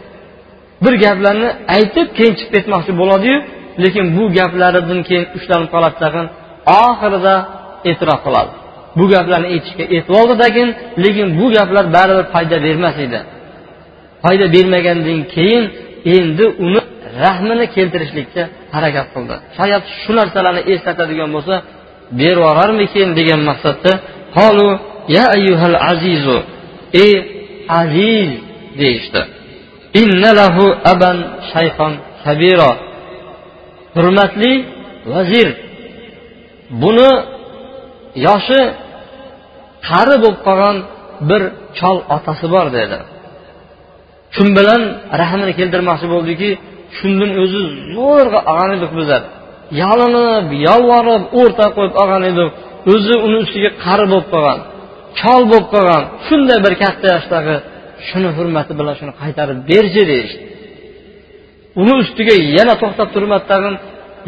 Bir 0.83 0.93
gaplarni 1.05 1.49
aytib 1.77 2.07
keyin 2.17 2.33
chiqib 2.39 2.53
ketmoqchi 2.55 2.93
bo'ladiyu 3.01 3.37
lekin 3.83 4.05
bu 4.17 4.23
gaplaridan 4.37 4.99
keyin 5.09 5.25
ushlanib 5.37 5.69
qoladi 5.73 5.95
tag'in 6.03 6.27
oxirida 6.83 7.35
e'tirof 7.89 8.19
qiladi. 8.25 8.51
Bu 8.97 9.03
gaplarni 9.13 9.47
aytishga 9.53 9.83
aytib 9.95 10.67
lekin 11.03 11.27
bu 11.39 11.45
gaplar 11.55 11.85
baribir 11.95 12.25
foyda 12.33 12.57
bermas 12.65 12.97
edi. 13.05 13.19
Foyda 14.23 14.45
bermagandan 14.55 15.19
keyin 15.33 15.63
endi 16.15 16.45
uni 16.65 16.81
rahmini 17.23 17.65
keltirishlikka 17.75 18.43
harakat 18.75 19.07
qildi. 19.13 19.35
Shayat 19.57 19.83
shu 20.01 20.11
narsalarni 20.19 20.61
eslatadigan 20.73 21.29
bo'lsa 21.35 21.55
berib 22.19 22.39
yuborarmikin 22.41 23.07
degan 23.19 23.41
maqsadda 23.49 23.91
qolu 24.37 24.69
ya 25.17 25.25
ayyuhal 25.35 25.77
azizu 25.91 26.37
ey 27.03 27.13
aziz 27.81 28.29
deyishdi. 28.81 29.21
Innalahu 30.01 30.65
aban 30.93 31.17
shayxon 31.51 31.93
kabiro 32.23 32.71
hurmatli 33.95 34.51
vazir 35.13 35.49
buni 36.81 37.11
yoshi 38.27 38.61
qari 39.87 40.15
bo'lib 40.23 40.39
qolgan 40.47 40.77
bir 41.29 41.41
chol 41.79 41.97
otasi 42.15 42.45
bor 42.53 42.67
dedi. 42.77 42.97
Shu 44.35 44.43
bilan 44.57 44.81
rahmini 45.21 45.53
keltirmoqchi 45.59 46.07
bo'ldiki 46.13 46.49
shundan 46.97 47.31
o'zi 47.43 47.61
zo'rg'a 47.95 48.39
olgan 48.51 48.71
edik 48.77 48.91
bizlar 48.99 49.21
yalinib 49.81 50.47
yolvorib 50.67 51.23
o'rta 51.39 51.65
qo'yib 51.75 51.95
olgan 52.01 52.23
edik. 52.31 52.49
O'zi 52.93 53.15
uni 53.25 53.37
ustiga 53.45 53.69
qari 53.85 54.05
bo'lib 54.11 54.27
qolgan 54.33 54.59
chol 55.19 55.41
bo'lib 55.51 55.67
qolgan. 55.73 56.03
Shunday 56.27 56.59
bir 56.65 56.73
katta 56.83 57.07
yoshdagi 57.15 57.55
shuni 58.07 58.29
hurmati 58.37 58.73
bilan 58.79 58.95
shuni 58.99 59.13
qaytarib 59.21 59.59
berchi 59.71 60.03
deyishdi 60.11 60.41
uni 61.81 61.93
ustiga 62.03 62.35
yana 62.57 62.73
to'xtab 62.81 63.07
turmadi 63.15 63.45
tag'in. 63.51 63.75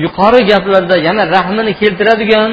Yuqori 0.05 0.41
gaplarda 0.51 0.95
yana 1.07 1.24
rahmini 1.36 1.74
keltiradigan 1.81 2.51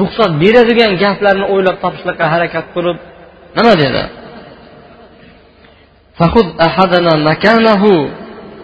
ruxsat 0.00 0.30
beradigan 0.42 0.92
gaplarni 1.02 1.46
o'ylab 1.54 1.76
topishlikqa 1.84 2.24
harakat 2.34 2.66
qilib 2.74 2.98
nima 3.56 3.74
dedi? 3.82 4.02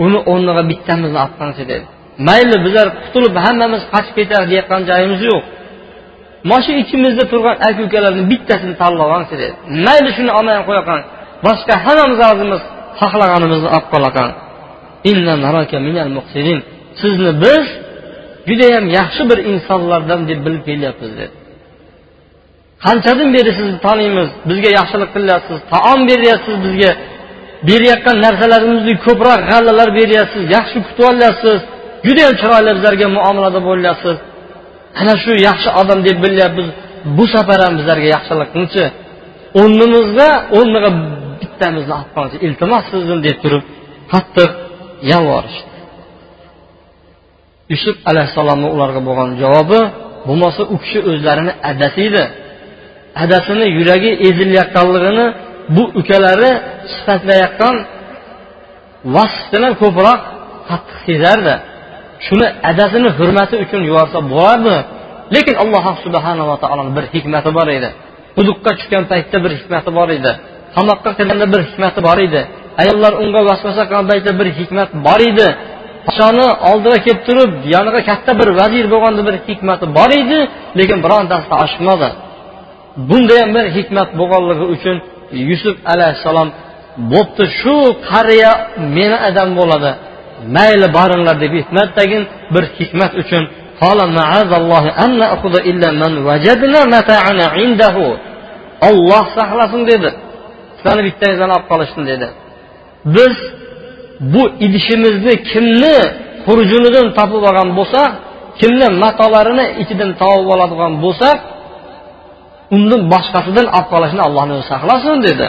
Uni 0.04 0.18
o'rniga 0.32 0.62
bittamizni 0.70 1.18
olib 1.25 1.64
dedi. 1.72 1.87
Mayli 2.28 2.56
bizlar 2.66 2.87
qutulib 3.04 3.34
hammamiz 3.44 3.82
qochib 3.92 4.14
ketaylik 4.18 4.49
deyotgan 4.52 4.82
joyimiz 4.90 5.20
yo'q. 5.30 5.42
Mana 6.49 6.62
shu 6.64 6.72
ichimizda 6.82 7.25
turgan 7.32 7.56
aka 7.68 7.80
ukalarni 7.88 8.22
bittasini 8.32 8.75
tanlab 8.82 9.08
olingchi 9.14 9.37
dedi. 9.42 9.54
Mayli 9.87 10.10
shuni 10.16 10.30
olmay 10.38 10.56
qo'yakan 10.68 11.00
boshqa 11.46 11.75
hammamiz 11.84 12.18
rozimiz 12.26 12.62
xohlaganimizni 13.00 13.68
olib 13.76 13.87
qolakan 13.94 14.28
sizni 17.00 17.32
biz 17.44 17.64
judayam 18.50 18.85
yaxshi 18.99 19.23
bir 19.30 19.38
insonlardan 19.52 20.21
deb 20.30 20.40
bilib 20.47 20.62
kelyapmiz 20.69 21.12
dedi. 21.21 21.35
Qanchadan 22.85 23.30
beri 23.37 23.50
sizni 23.59 23.78
taniymiz 23.87 24.28
bizga 24.49 24.71
yaxshilik 24.78 25.11
qilyapsiz 25.16 25.59
taom 25.73 26.00
beryapsiz 26.11 26.57
bizga 26.66 26.90
berayotgan 27.69 28.16
narsalarimizni 28.26 28.95
ko'proq 29.07 29.40
g'allalar 29.50 29.88
beryapsiz 30.00 30.42
yaxshi 30.57 30.78
kutib 30.87 31.04
olyapsiz 31.12 31.59
judayam 32.07 32.35
chiroyli 32.40 32.71
bizlarga 32.76 33.07
muomalada 33.16 33.61
bo'lyapsiz. 33.69 34.16
Ana 35.00 35.14
shu 35.23 35.33
yaxshi 35.49 35.69
odam 35.80 35.99
deb 36.09 36.19
bilyapmiz 36.25 36.69
bu 37.16 37.25
safar 37.35 37.59
ham 37.64 37.75
bizlarga 37.78 38.09
yaxshilik 38.16 38.50
qilchi 38.57 38.85
o'rnimizga 39.61 40.30
o'rniga 40.59 40.90
bittamizni 41.40 41.92
olib 41.99 42.11
qolchi 42.16 42.37
iltimos 42.47 42.85
sizdan 42.92 43.21
deb 43.26 43.37
turib 43.45 43.64
qattiq 44.12 44.50
yalvorishdi. 45.12 45.69
Yusuf 47.72 47.96
alayhissalomni 48.10 48.68
ularga 48.74 49.00
bo'lgan 49.08 49.30
javobi 49.42 49.80
bo'lmasa 50.28 50.62
u 50.74 50.76
kishi 50.82 50.98
o'zlarini 51.10 51.52
adasi 51.70 52.00
edi 52.08 52.24
adasini 53.24 53.66
yuragi 53.78 54.10
ezilayotganligini 54.28 55.26
bu 55.76 55.84
ukalari 56.00 56.50
sifatlayotgan 56.92 57.76
vasfdan 59.14 59.72
ko'proq 59.82 60.20
qattiq 60.68 60.98
sezardi. 61.06 61.54
Shuni 62.26 62.46
adasini 62.70 63.08
hurmati 63.18 63.54
uchun 63.64 63.80
yuborsa 63.88 64.18
bo'lardi. 64.32 64.76
Lekin 65.34 65.54
alloh 65.62 65.84
subhanava 66.04 66.54
taoloni 66.62 66.92
bir 66.96 67.04
hikmati 67.14 67.50
bor 67.58 67.68
edi. 67.76 67.88
Quduqqa 68.36 68.70
tushgan 68.78 69.04
paytda 69.12 69.36
bir 69.44 69.52
hikmati 69.58 69.90
bor 69.98 70.08
edi. 70.18 70.32
Qamoqqa 70.76 71.10
kirganda 71.18 71.46
bir 71.54 71.60
hikmati 71.68 72.00
bor 72.08 72.18
edi. 72.26 72.40
Ayollar 72.82 73.12
unga 73.22 73.40
vasvasa 73.48 73.82
qilgan 73.88 74.06
paytda 74.10 74.32
bir 74.40 74.48
hikmat 74.58 74.90
bor 75.06 75.20
edi. 75.30 75.46
Podshoni 76.07 76.47
oldiga 76.71 76.99
kelib 77.07 77.21
turib 77.28 77.52
yoniga 77.75 78.00
katta 78.11 78.33
bir 78.40 78.49
vazir 78.61 78.85
bo'lganda 78.92 79.23
bir 79.28 79.37
hikmati 79.49 79.87
bor 79.99 80.11
edi 80.21 80.38
lekin 80.78 80.99
birontasida 81.04 81.57
oshmadi 81.64 82.09
bunda 83.11 83.35
ham 83.40 83.50
bir 83.57 83.66
hikmat 83.76 84.09
bo'lganligi 84.21 84.66
uchun 84.75 84.97
yusuf 85.50 85.76
alayhissalom 85.92 86.49
bo'pti 87.12 87.45
shu 87.61 87.76
qariya 88.11 88.52
meni 88.97 89.16
adam 89.28 89.49
bo'ladi 89.61 89.90
mayli 90.57 90.88
boringlar 90.99 91.37
deb 91.45 91.52
hikmatdagin 91.61 92.23
bir 92.54 92.64
hikmat 92.78 93.12
uchun 93.23 93.45
olloh 98.88 99.25
saqlasin 99.38 99.83
dedi. 99.90 100.11
Sizlarni 100.76 101.02
bittangizlarni 101.09 101.54
olib 101.59 101.66
qolishsin 101.73 102.02
dedi. 102.12 102.26
Biz 103.16 103.35
bu 104.32 104.42
idishimizni 104.66 105.34
kimni 105.50 105.96
xurjunidan 106.44 107.06
topib 107.18 107.42
olgan 107.48 107.68
bo'lsa 107.78 108.00
kimni 108.60 108.86
matolarini 109.02 109.66
ichidan 109.82 110.10
topib 110.20 110.48
oladigan 110.54 110.92
bo'lsak 111.04 111.38
undan 112.74 113.00
boshqasidan 113.12 113.66
olib 113.76 113.88
qolishni 113.92 114.20
allohni 114.28 114.52
o'zi 114.58 114.66
saqlasin 114.72 115.18
dedi. 115.28 115.46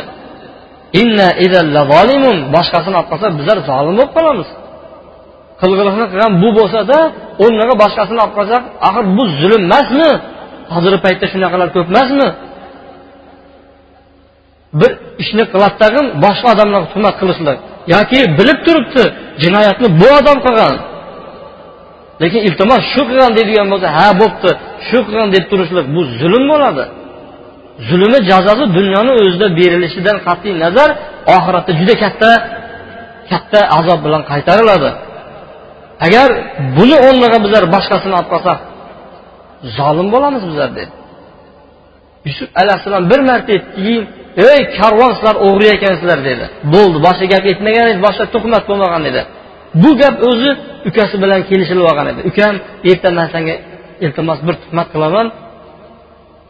Boshqasini 2.56 2.96
olib 3.00 3.10
qolsa 3.12 3.28
bizlar 3.40 3.58
zolim 3.70 3.94
bo'lib 4.00 4.12
qolamiz. 4.18 4.50
Qilg'iliqni 5.62 6.06
qilgan 6.12 6.32
bu 6.44 6.50
bo'lsada 6.60 6.98
o'rniga 7.44 7.76
boshqasini 7.84 8.20
olib 8.24 8.36
qolsak 8.40 8.64
axir 8.88 9.04
bu 9.18 9.24
zulm 9.40 9.62
emasmi? 9.68 10.10
Hozirgi 10.76 11.00
paytda 11.06 11.26
shunaqalar 11.34 11.70
ko'p 11.76 11.88
emasmi? 11.94 12.28
Bir 14.80 14.92
ishni 15.24 15.44
qiladi 15.54 15.76
tag'in 15.84 16.06
boshqa 16.26 16.48
odamlarga 16.54 16.88
tuhmat 16.94 17.16
qilishlik. 17.22 17.60
Yoki 17.94 18.20
bilib 18.38 18.60
turibdi 18.66 19.04
jinoyatni 19.44 19.88
bu 20.02 20.08
odam 20.20 20.38
qilgan. 20.46 20.76
Lekin 22.22 22.42
iltimos 22.48 22.82
shu 22.94 23.02
qilgan 23.10 23.32
deydigan 23.38 23.68
bo'lsa 23.74 23.88
ha 23.98 24.08
bo'pti 24.22 24.50
shu 24.88 24.98
qilgan 25.06 25.30
deb 25.36 25.46
turishlik 25.52 25.86
bu 25.96 26.02
zulm 26.20 26.44
bo'ladi. 26.52 26.84
Zulmi 27.90 28.20
jazosi 28.30 28.66
dunyoni 28.78 29.12
o'zida 29.22 29.48
berilishidan 29.60 30.18
qat'iy 30.28 30.54
nazar 30.64 30.90
oxiratda 31.36 31.72
juda 31.80 31.94
katta 32.04 32.32
katta 33.32 33.60
azob 33.78 34.00
bilan 34.06 34.22
qaytariladi. 34.32 34.90
Agar 36.06 36.30
buni 36.78 36.96
o'rniga 37.08 37.38
bizlar 37.46 37.64
boshqasini 37.76 38.14
olib 38.20 38.30
qolsak 38.34 38.60
zolim 39.78 40.08
bo'lamiz 40.14 40.44
bizlar 40.50 40.70
dedi 40.80 40.94
yusuf 42.28 42.50
alayhissalom 42.62 43.04
bir 43.12 43.20
marta 43.30 43.52
aytdiki 43.56 43.96
ey 44.50 44.62
karvon 44.78 45.12
sizlar 45.18 45.36
o'g'ri 45.48 45.68
ekansizlar 45.76 46.20
dedi. 46.30 46.46
Bo'ldi 46.74 46.98
boshqa 47.08 47.26
gap 47.34 47.44
aytmagan 47.52 47.86
edi 47.92 48.00
boshqa 48.08 48.26
tuhmat 48.36 48.64
bo'lmagan 48.70 49.04
edi. 49.12 49.22
Bu 49.84 49.92
gap 50.02 50.16
o'zi 50.30 50.50
ukasi 50.90 51.16
bilan 51.24 51.42
kelishilib 51.50 51.86
olgan 51.92 52.08
edi. 52.12 52.22
Ukam 52.30 52.54
erta 52.92 53.10
man 53.18 53.28
senga 53.34 53.56
iltimos 54.06 54.40
bir 54.48 54.56
tuhmat 54.64 54.88
qilaman 54.94 55.28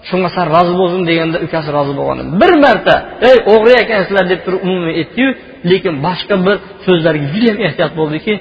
shunga 0.10 0.30
san 0.36 0.46
rozi 0.56 0.74
bo'lsin 0.82 1.02
deganda 1.10 1.38
ukasi 1.48 1.70
rozi 1.78 1.94
bo'lgan 2.00 2.18
edi. 2.22 2.32
Bir 2.42 2.52
marta 2.66 2.96
ey 3.30 3.38
o'g'ri 3.54 3.74
ekansizlar 3.84 4.26
deb 4.32 4.40
turib 4.46 4.62
umumiy 4.68 4.94
aytdiyu 5.02 5.30
lekin 5.72 5.94
boshqa 6.08 6.36
bir 6.46 6.56
so'zlarga 6.86 7.26
judayam 7.34 7.58
ehtiyot 7.68 7.94
bo'ldiki 8.00 8.34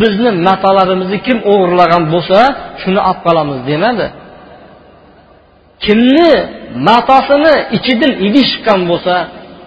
bizni 0.00 0.30
matolarimizni 0.48 1.18
kim 1.26 1.38
o'g'irlagan 1.52 2.02
bo'lsa 2.14 2.38
shuni 2.82 3.00
olib 3.08 3.20
qolamiz 3.26 3.58
demadi. 3.70 4.06
Kimni 5.84 6.30
matosini 6.88 7.54
ichidan 7.76 8.12
idish 8.26 8.50
chiqqan 8.52 8.80
bo'lsa 8.90 9.14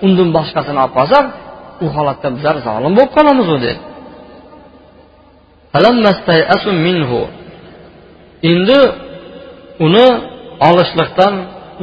undan 0.05 0.29
boshqasini 0.37 0.79
olib 0.83 0.93
qolsak 0.99 1.25
u 1.83 1.85
holatda 1.95 2.27
bizlar 2.35 2.55
zolim 2.67 2.91
bo'lib 2.97 3.11
qolamiz 3.17 3.47
u 3.55 3.57
dedi 3.65 3.73
endi 8.51 8.79
uni 9.85 10.07
olishlikdan 10.69 11.33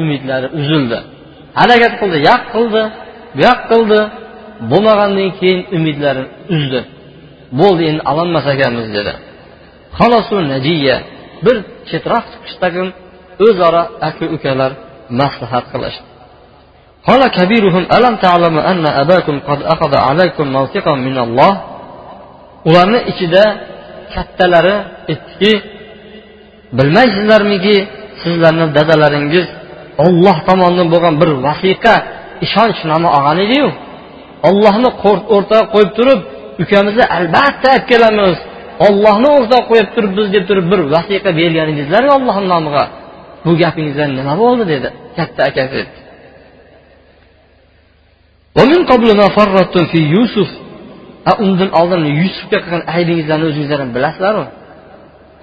umidlari 0.02 0.48
uzildi. 0.60 0.98
Harakat 1.60 1.92
qildi 2.00 2.18
yaq 2.30 2.42
qildi 2.54 2.82
bu 3.36 3.40
yoq 3.46 3.60
qildi. 3.70 4.00
Bo'lmagandan 4.70 5.30
keyin 5.38 5.60
umidlari 5.76 6.24
uzdi. 6.54 6.80
Bo'ldi 7.60 7.82
endi 7.90 8.02
ololmas 8.10 8.46
ekanmiz 8.54 8.88
dedi. 8.96 9.12
Bir 11.44 11.56
chetroq 11.90 12.24
chiqishdagin 12.32 12.88
o'zaro 13.45 13.83
aka 14.07 14.25
ukalar 14.35 14.71
maslahat 15.21 15.65
qilishdi 15.73 16.11
قال 17.09 17.21
كبيرهم 17.37 17.83
ألم 17.97 18.15
تعلم 18.25 18.55
أن 18.71 18.85
أباكم 18.85 19.35
قد 19.49 19.59
أخذ 19.73 19.93
عليكم 20.07 20.45
موثقا 20.57 20.93
من 21.07 21.17
الله 21.25 21.53
ularni 22.69 22.99
ichida 23.11 23.43
kattalari 24.13 24.75
aytdiki 25.11 25.51
bilmaysizlarmiki 26.77 27.75
sizlarni 28.21 28.65
dadalaringiz 28.77 29.47
olloh 30.05 30.37
tomonidan 30.47 30.87
bo'lgan 30.93 31.15
bir 31.21 31.29
vasiqa 31.47 31.95
ishonchnoma 32.45 33.09
olgan 33.17 33.37
ediyu 33.45 33.67
ollohni 34.49 34.89
o'rtaga 35.35 35.65
qo'yib 35.73 35.91
turib 35.97 36.19
ukamizni 36.63 37.05
albatta 37.17 37.67
olib 37.73 37.85
kelamiz 37.91 38.35
ollohni 38.87 39.29
o'rtaga 39.37 39.63
qo'yib 39.71 39.89
turib 39.95 40.11
biz 40.17 40.27
deb 40.35 40.43
turib 40.49 40.65
bir 40.71 40.81
vasiqa 40.95 41.29
bergan 41.39 41.65
edingizlarku 41.65 42.11
ollohni 42.17 42.47
nomiga 42.53 42.83
Bu 43.44 43.50
gapingizdan 43.62 44.10
nima 44.18 44.34
bo'ldi? 44.42 44.64
dedi. 44.72 44.88
Katta 45.16 45.40
akasi 45.50 45.82
undan 51.44 51.70
oldin 51.80 52.02
yusufga 52.22 52.58
qilgan 52.64 52.82
aybingizlarni 52.96 53.46
o'zingizlar 53.50 53.78
ham 53.82 53.90
bilasizlarmi? 53.96 54.46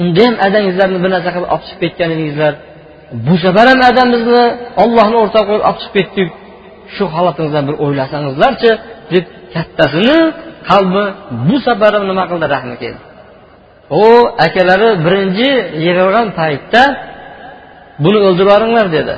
Unda 0.01 0.21
ham 0.27 0.35
adangizlarni 0.47 0.97
bir 1.03 1.09
narsa 1.15 1.29
qilib 1.35 1.49
olib 1.53 1.63
chiqib 1.67 1.79
ketgan 1.83 2.09
edingizlar 2.15 2.53
bu 3.27 3.35
safar 3.43 3.65
ham 3.71 3.81
adamizni 3.91 4.43
ollohni 4.83 5.17
o'rtoq 5.23 5.43
qo'yib 5.49 5.63
olib 5.69 5.79
chiqib 5.81 5.95
ketdik. 5.97 6.29
Shu 6.95 7.03
holatingizdan 7.15 7.63
bir 7.69 7.75
o'ylasangizlarchi 7.83 8.71
deb 9.13 9.25
kattasini 9.53 10.17
qalbi 10.69 11.03
bu 11.47 11.55
safar 11.67 11.91
ham 11.95 12.03
nima 12.11 12.23
qildi? 12.31 12.45
Rahmi 12.55 12.75
keldi. 12.83 13.01
U 14.03 14.05
akalari 14.45 14.89
birinchi 15.05 15.49
yig'ilgan 15.85 16.27
paytda 16.39 16.83
buni 18.03 18.17
o'ldirib 18.27 18.49
yuboringlar 18.49 18.87
dedi. 18.97 19.15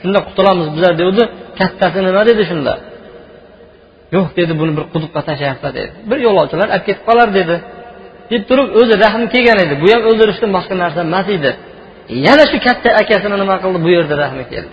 Shunda 0.00 0.18
qutulamiz 0.28 0.66
bizlar 0.74 0.92
degandi 1.00 1.24
kattasi 1.58 1.98
nima 2.06 2.22
dedi 2.30 2.42
shunda? 2.50 2.72
Yo'q 4.16 4.28
dedi 4.38 4.52
buni 4.60 4.72
bir 4.76 4.84
quduqqa 4.92 5.20
tashlayapti 5.28 5.68
dedi. 5.78 5.90
Bir 6.10 6.18
yo'lovchilar 6.26 6.68
olib 6.74 6.84
ketib 6.88 7.02
qolar 7.08 7.28
dedi. 7.38 7.56
Deb 8.32 8.42
turib 8.48 8.68
o'zi 8.80 8.94
rahmi 9.04 9.26
kelgan 9.34 9.58
edi. 9.64 9.74
Bu 9.82 9.86
ham 9.92 10.02
o'ldirishdan 10.10 10.50
boshqa 10.56 10.74
narsa 10.82 11.00
emas 11.08 11.26
edi. 11.36 11.50
Yana 12.26 12.44
shu 12.50 12.58
katta 12.66 12.88
akasini 13.02 13.36
nima 13.42 13.56
qildi? 13.62 13.78
Bu 13.86 13.90
yerda 13.96 14.14
rahmi 14.24 14.44
keldi. 14.52 14.72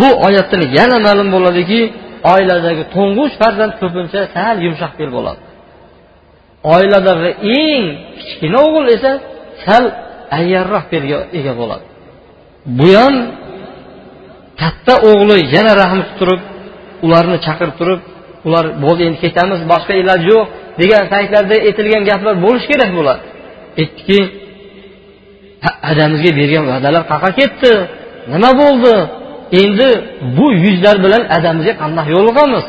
Bu 0.00 0.08
oyatdan 0.26 0.62
yana 0.78 0.96
ma'lum 1.06 1.28
bo'ladiki 1.36 1.80
oiladagi 2.32 2.84
to'ng'ich 2.96 3.34
farzand 3.40 3.72
ko'pincha 3.80 4.20
sal 4.34 4.56
yumshoq 4.66 4.92
fe'l 4.98 5.10
bo'ladi. 5.16 5.40
Oiladagi 6.74 7.30
eng 7.60 7.84
kichkina 8.20 8.58
o'g'il 8.66 8.86
esa 8.96 9.12
sal 9.64 9.84
ayyarroq 10.38 10.84
fe'lga 10.92 11.18
ega 11.38 11.52
bo'ladi. 11.60 11.84
Bu 12.66 12.88
katta 14.60 14.94
o'g'li 15.10 15.36
yana 15.54 15.72
rahm 15.82 16.00
turib 16.18 16.40
ularni 17.04 17.38
chaqirib 17.46 17.74
turib 17.80 18.00
ular 18.46 18.64
bo'ldi 18.84 19.02
endi 19.08 19.18
ketamiz 19.24 19.60
boshqa 19.72 19.94
iloj 20.02 20.20
yo'q 20.32 20.44
degan 20.80 21.04
paytlarda 21.12 21.56
aytilgan 21.68 22.02
gaplar 22.10 22.34
bo'lishi 22.44 22.66
kerak 22.72 22.90
bular 22.98 23.18
aytdiki 23.80 24.20
adamizga 25.90 26.30
bergan 26.40 26.64
va'dalar 26.72 27.02
qayoqqa 27.10 27.30
ketdi? 27.40 27.72
Nima 28.32 28.50
bo'ldi? 28.62 28.94
Endi 29.60 29.88
bu 30.36 30.46
yuzlar 30.64 30.96
bilan 31.04 31.22
adamizga 31.36 31.74
qandoq 31.82 32.06
yo'liqamiz 32.16 32.64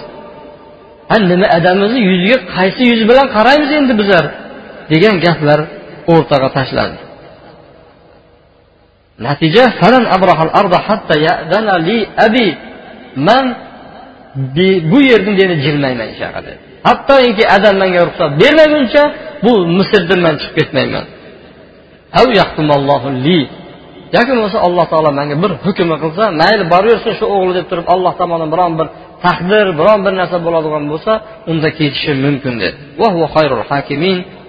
ha 1.10 1.16
nima 1.32 1.48
adamizni 1.58 2.00
yuziga 2.10 2.38
qaysi 2.56 2.82
yuz 2.92 3.02
bilan 3.10 3.28
qaraymiz 3.36 3.72
endi 3.80 3.94
bizlar? 4.02 4.26
degan 4.92 5.16
gaplar 5.26 5.60
o'rtaga 6.14 6.50
tashlandi. 6.58 7.00
Natija 9.26 9.66
man 13.28 13.46
bu 14.92 15.00
yerdan 15.10 15.36
dedi 15.42 15.54
jilmayman 15.66 16.08
hech 16.12 16.22
yoqqa 16.26 16.42
hattoki 16.88 17.44
adam 17.56 17.76
menga 17.82 18.02
ruxsat 18.08 18.32
bermaguncha 18.42 19.04
bu 19.46 19.54
misrdan 19.78 20.20
man 20.26 20.36
chiqib 20.42 20.56
ketmayman. 20.58 21.06
Yoki 24.16 24.32
bo'lmasa 24.34 24.58
alloh 24.68 24.86
taolo 24.92 25.12
menga 25.20 25.36
bir 25.44 25.52
hukm 25.66 25.90
qilsa 26.04 26.24
mayli 26.42 26.64
boraversin 26.74 27.14
shu 27.20 27.26
o'g'li 27.36 27.54
deb 27.58 27.66
turib 27.72 27.88
alloh 27.94 28.14
tomonidan 28.20 28.50
biron 28.54 28.74
bir 28.80 28.88
taqdir 29.26 29.68
biron 29.80 30.00
bir 30.06 30.14
narsa 30.20 30.38
bo'ladigan 30.46 30.84
bo'lsa 30.92 31.12
unda 31.52 31.70
ketishim 31.80 32.18
mumkin 32.26 32.54
dedi. 32.64 32.76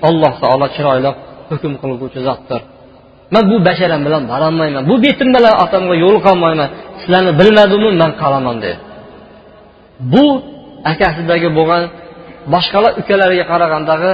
Alloh 0.09 0.33
taolo 0.42 0.66
chiroyli 0.76 1.11
hukm 1.50 1.72
qilguvchi 1.83 2.20
zotdir. 2.28 2.61
Man 3.35 3.45
bu 3.51 3.57
basharam 3.69 4.01
bilan 4.07 4.23
borolmayman 4.33 4.83
bu 4.90 4.95
betim 5.05 5.29
bilan 5.37 5.55
otamga 5.64 5.95
yo'liqolmayman 6.05 6.69
sizlarni 7.01 7.33
bilmadimmi 7.40 7.90
man 8.03 8.11
qolaman 8.23 8.57
dedi 8.64 8.79
bu 10.12 10.25
akasidagi 10.93 11.49
bo'lgan 11.59 11.83
boshqalar 12.55 12.93
ukalariga 13.01 13.45
qaragandagi 13.53 14.12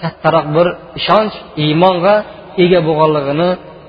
kattaroq 0.00 0.46
bir 0.56 0.66
ishonch 1.00 1.34
iymonga 1.64 2.14
ega 2.64 2.80
bo'lganligini 2.88 3.48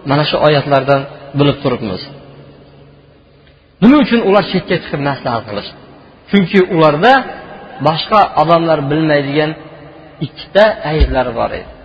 mana 0.09 0.23
shu 0.29 0.35
oyatlardan 0.47 1.01
bilib 1.39 1.57
turibmiz 1.63 2.01
nima 3.81 3.97
uchun 4.05 4.19
ular 4.29 4.43
chetga 4.51 4.75
chiqib 4.83 5.01
maslahat 5.09 5.43
qilishdi 5.49 5.77
chunki 6.29 6.59
ularda 6.75 7.13
boshqa 7.87 8.21
odamlar 8.41 8.79
bilmaydigan 8.91 9.51
ikkita 10.25 10.63
ayblari 10.91 11.31
bor 11.39 11.51
edi 11.59 11.76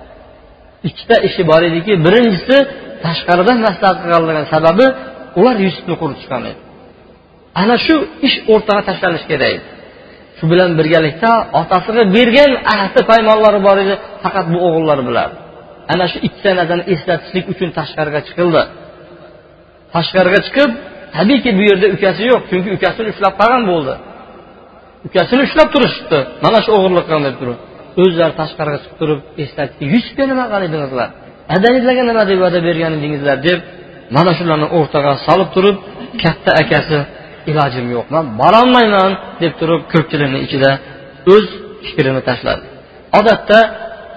ikkita 0.88 1.16
ishi 1.29 1.42
bor 1.51 1.62
ediki 1.71 1.92
birinchisi 2.07 2.57
tashqaridan 3.05 3.59
maslahat 3.66 3.99
qilganligi 4.03 4.45
sababi 4.55 4.87
ular 5.40 5.57
yusufni 5.66 5.95
quritishgan 6.03 6.42
edi 6.51 6.61
ana 7.62 7.77
shu 7.87 7.97
ish 8.27 8.37
o'rtaga 8.53 8.83
tashlanishi 8.88 9.27
kerak. 9.33 9.51
Edi 9.57 9.64
shu 10.38 10.45
bilan 10.53 10.71
birgalikda 10.79 11.31
otasiga 11.61 12.03
bergan 12.16 12.53
ahdi 12.75 13.01
paymonlari 13.11 13.61
bor 13.66 13.77
edi 13.85 13.95
faqat 14.23 14.47
bu 14.53 14.59
o'g'illar 14.66 14.99
biladi 15.09 15.35
ana 15.92 16.05
shu 16.12 16.18
ikkita 16.27 16.51
narsani 16.59 16.83
eslatishlik 16.95 17.45
uchun 17.53 17.68
tashqariga 17.79 18.21
chiqildi. 18.29 18.62
Tashqariga 19.95 20.40
chiqib 20.47 20.71
tabiiyki 21.16 21.51
bu 21.59 21.62
yerda 21.71 21.87
ukasi 21.97 22.23
yo'q 22.33 22.42
chunki 22.51 22.71
ukasini 22.77 23.09
ushlab 23.12 23.35
qolgan 23.40 23.62
bo'ldi. 23.71 23.95
Ukasini 25.09 25.42
ushlab 25.49 25.68
turishibdi. 25.75 26.18
Mana 26.45 26.59
shu 26.64 26.71
o'g'irlik 26.77 27.05
qilgan 27.09 27.25
deb 27.29 27.37
turib 27.40 27.59
o'zlari 28.02 28.35
tashqariga 28.40 28.78
chiqib 28.83 28.96
turib 29.00 29.20
eslatdi. 29.44 29.83
Yusufga 29.94 30.24
nima 30.31 30.44
qilgan 30.52 31.11
adangizlarga 31.57 32.02
nima 32.11 32.22
deb 32.31 32.38
va'da 32.44 32.59
bergan 32.68 32.92
edingizlar 32.98 33.37
deb 33.48 33.59
mana 34.16 34.33
shularni 34.38 34.68
o'rtaga 34.78 35.12
solib 35.26 35.48
turib 35.57 35.76
katta 36.22 36.50
akasi 36.62 36.98
ilojim 37.50 37.87
yo'q 37.94 38.07
man 38.14 38.24
borolmayman 38.40 39.12
deb 39.42 39.52
turib 39.61 39.81
ko'pchilikni 39.92 40.38
ichida 40.46 40.70
o'z 41.35 41.46
fikrini 41.87 42.22
tashladi. 42.28 42.64
Odatda 43.18 43.59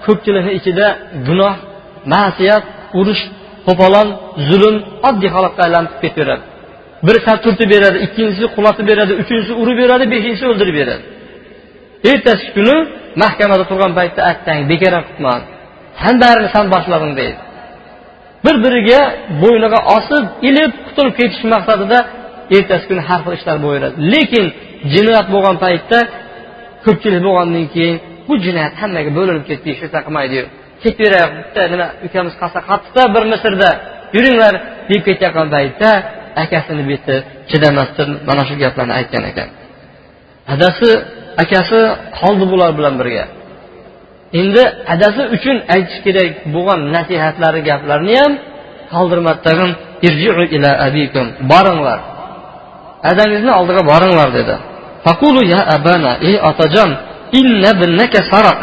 ko'pchilikni 0.06 0.52
ichida 0.58 0.86
gunoh 1.28 1.54
ma'siyat 2.14 2.64
urush 3.00 3.22
qo'polon 3.66 4.08
zulm 4.48 4.76
oddiy 5.08 5.30
holatga 5.36 5.60
aylanib 5.66 5.92
ketaveradi 6.02 6.44
biri 7.06 7.18
turtib 7.44 7.68
beradi 7.74 7.98
ikkinchisi 8.06 8.46
qulatib 8.56 8.86
beradi 8.90 9.12
uchinchisi 9.22 9.52
urib 9.62 9.76
beradi 9.82 10.04
beshinchisi 10.14 10.44
o'ldirib 10.50 10.76
beradi. 10.80 11.02
Ertasi 12.10 12.46
kuni 12.56 12.76
mahkamada 13.22 13.64
turgan 13.70 13.92
paytda 13.98 14.20
attang 14.32 14.60
bekor 14.70 14.92
qilibman 15.06 15.40
san 16.02 16.14
barini 16.22 16.48
san 16.54 16.66
boshlading 16.74 17.12
deydi. 17.20 17.40
Bir 18.44 18.56
biriga 18.64 19.00
bo'yniga 19.42 19.80
osib 19.96 20.24
ilib 20.48 20.72
qutulib 20.86 21.14
ketish 21.20 21.42
maqsadida 21.54 21.98
ertasi 22.56 22.84
kuni 22.90 23.02
har 23.08 23.20
xil 23.24 23.32
ishlar 23.38 23.56
bo'laveradi 23.64 23.96
lekin 24.12 24.46
jinoyat 24.94 25.26
bo'lgan 25.34 25.56
paytda 25.64 25.98
ko'pchilik 26.84 27.20
bo'lgandan 27.26 27.66
keyin 27.74 27.96
bu 28.28 28.34
jinoyat 28.46 28.74
hammaga 28.80 29.10
bo'linib 29.18 29.44
ketdi 29.50 29.66
hech 29.70 29.80
narsa 29.84 29.98
qilmaydiyu 30.06 30.44
ketaveraylik 30.82 31.32
bitta 31.38 31.62
nima 31.72 31.86
ukamiz 32.06 32.34
qolsa 32.40 32.58
qattiqda 32.70 33.02
bir 33.14 33.24
misrda 33.32 33.70
yuringlar 34.16 34.54
deb 34.90 35.00
ketayotgan 35.06 35.48
paytda 35.56 35.90
akasini 36.42 36.84
beti 36.90 37.14
chidamasdan 37.50 38.10
mana 38.28 38.42
shu 38.48 38.54
gaplarni 38.62 38.94
aytgan 39.00 39.24
ekan. 39.30 39.48
Adasi 40.54 40.90
akasi 41.42 41.80
qoldi 42.18 42.44
bular 42.52 42.70
bilan 42.78 42.94
birga. 43.00 43.24
Endi 44.40 44.62
adasi 44.94 45.22
uchun 45.36 45.56
aytish 45.74 45.98
kerak 46.06 46.32
bo'lgan 46.54 46.80
nasihatlari 46.96 47.60
gaplarni 47.68 48.14
ham 48.22 48.32
qoldirmadi 48.94 49.40
tag'in 49.48 49.70
ila 50.56 50.70
abikum 50.86 51.26
boringlar 51.52 52.00
adangizni 53.10 53.52
oldiga 53.60 53.82
boringlar 53.92 54.28
dedi. 54.38 54.54
Faqulu 55.04 55.40
ya 55.54 55.60
abana 55.76 56.12
ey 56.28 56.36
otajon 56.50 56.90
inna 57.40 57.70
binnaka 57.80 58.20
saraq 58.32 58.60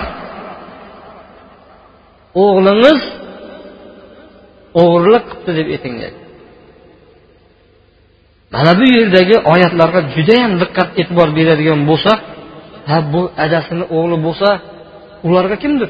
o'g'lingiz 2.43 2.99
o'g'irlik 4.81 5.25
qilibdi 5.31 5.51
deb 5.59 5.67
ayting 5.75 5.95
dedi 6.03 6.17
mana 8.53 8.71
bu 8.79 8.85
yerdagi 8.97 9.35
oyatlarga 9.53 10.01
judayam 10.15 10.53
diqqat 10.61 10.89
e'tibor 11.01 11.29
beradigan 11.37 11.79
bo'lsak 11.89 12.19
ha 12.89 12.97
bu 13.13 13.21
adasini 13.45 13.85
o'g'li 13.97 14.17
bo'lsa 14.25 14.49
ularga 15.27 15.57
kimdir? 15.63 15.89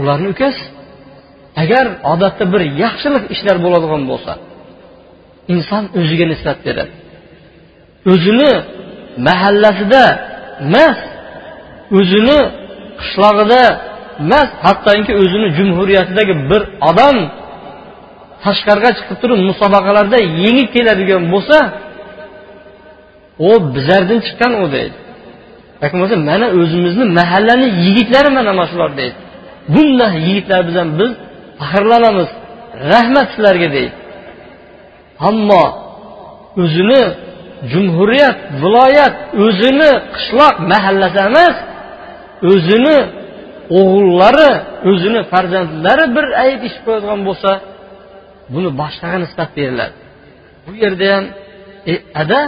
Ularni 0.00 0.28
ukasi. 0.34 0.64
Agar 1.62 1.86
odatda 2.12 2.44
bir 2.52 2.62
yaxshilik 2.82 3.24
ishlar 3.34 3.56
bo'ladigan 3.64 4.02
bo'lsa 4.10 4.32
inson 5.54 5.84
o'ziga 6.00 6.26
nisbat 6.32 6.58
beradi. 6.66 6.92
O'zini 8.12 8.52
mahallasida 9.26 10.04
emas 10.66 10.98
o'zini 11.98 12.38
qishlog'ida 13.00 13.62
emas 14.24 14.48
hattoki 14.66 15.12
o'zini 15.22 15.48
jumhuriyatidagi 15.58 16.34
bir 16.50 16.62
odam 16.90 17.16
tashqariga 18.44 18.90
chiqib 18.98 19.16
turib 19.22 19.38
musobaqalarda 19.48 20.18
yengib 20.42 20.68
keladigan 20.76 21.22
bo'lsa 21.34 21.58
u 23.38 23.48
bizlardan 23.74 24.18
chiqqan 24.26 24.52
u 24.62 24.66
deydi. 24.76 24.96
Yoki 25.82 25.94
bo'lmasa 25.96 26.16
mana 26.30 26.46
o'zimizni 26.60 27.04
mahallani 27.18 27.66
yigitlari 27.84 28.30
mana 28.38 28.52
mana 28.58 28.66
shular 28.72 28.90
deydi. 29.00 29.16
Bunday 29.74 30.12
yigitlar 30.26 30.60
bilan 30.68 30.88
biz 31.00 31.10
faxrlanamiz 31.58 32.28
rahmat 32.92 33.26
sizlarga 33.34 33.68
deydi. 33.76 33.94
Ammo 35.28 35.64
o'zini 36.62 37.02
jumhuriyat 37.72 38.38
viloyat 38.62 39.14
o'zini 39.44 39.90
qishloq 40.16 40.54
mahallasi 40.72 41.18
emas 41.28 41.56
o'zini 42.52 42.98
o'g'illari 43.78 44.50
o'zini 44.90 45.20
farzandlari 45.32 46.04
bir 46.16 46.26
ayb 46.44 46.60
ish 46.68 46.76
qo'yadigan 46.84 47.20
bo'lsa 47.28 47.50
buni 48.54 48.70
boshqaga 48.80 49.18
nisbat 49.24 49.50
beriladi 49.56 49.94
bu 50.64 50.70
yerda 50.82 51.06
ham 51.14 51.24
e, 51.90 51.94
ada 52.22 52.40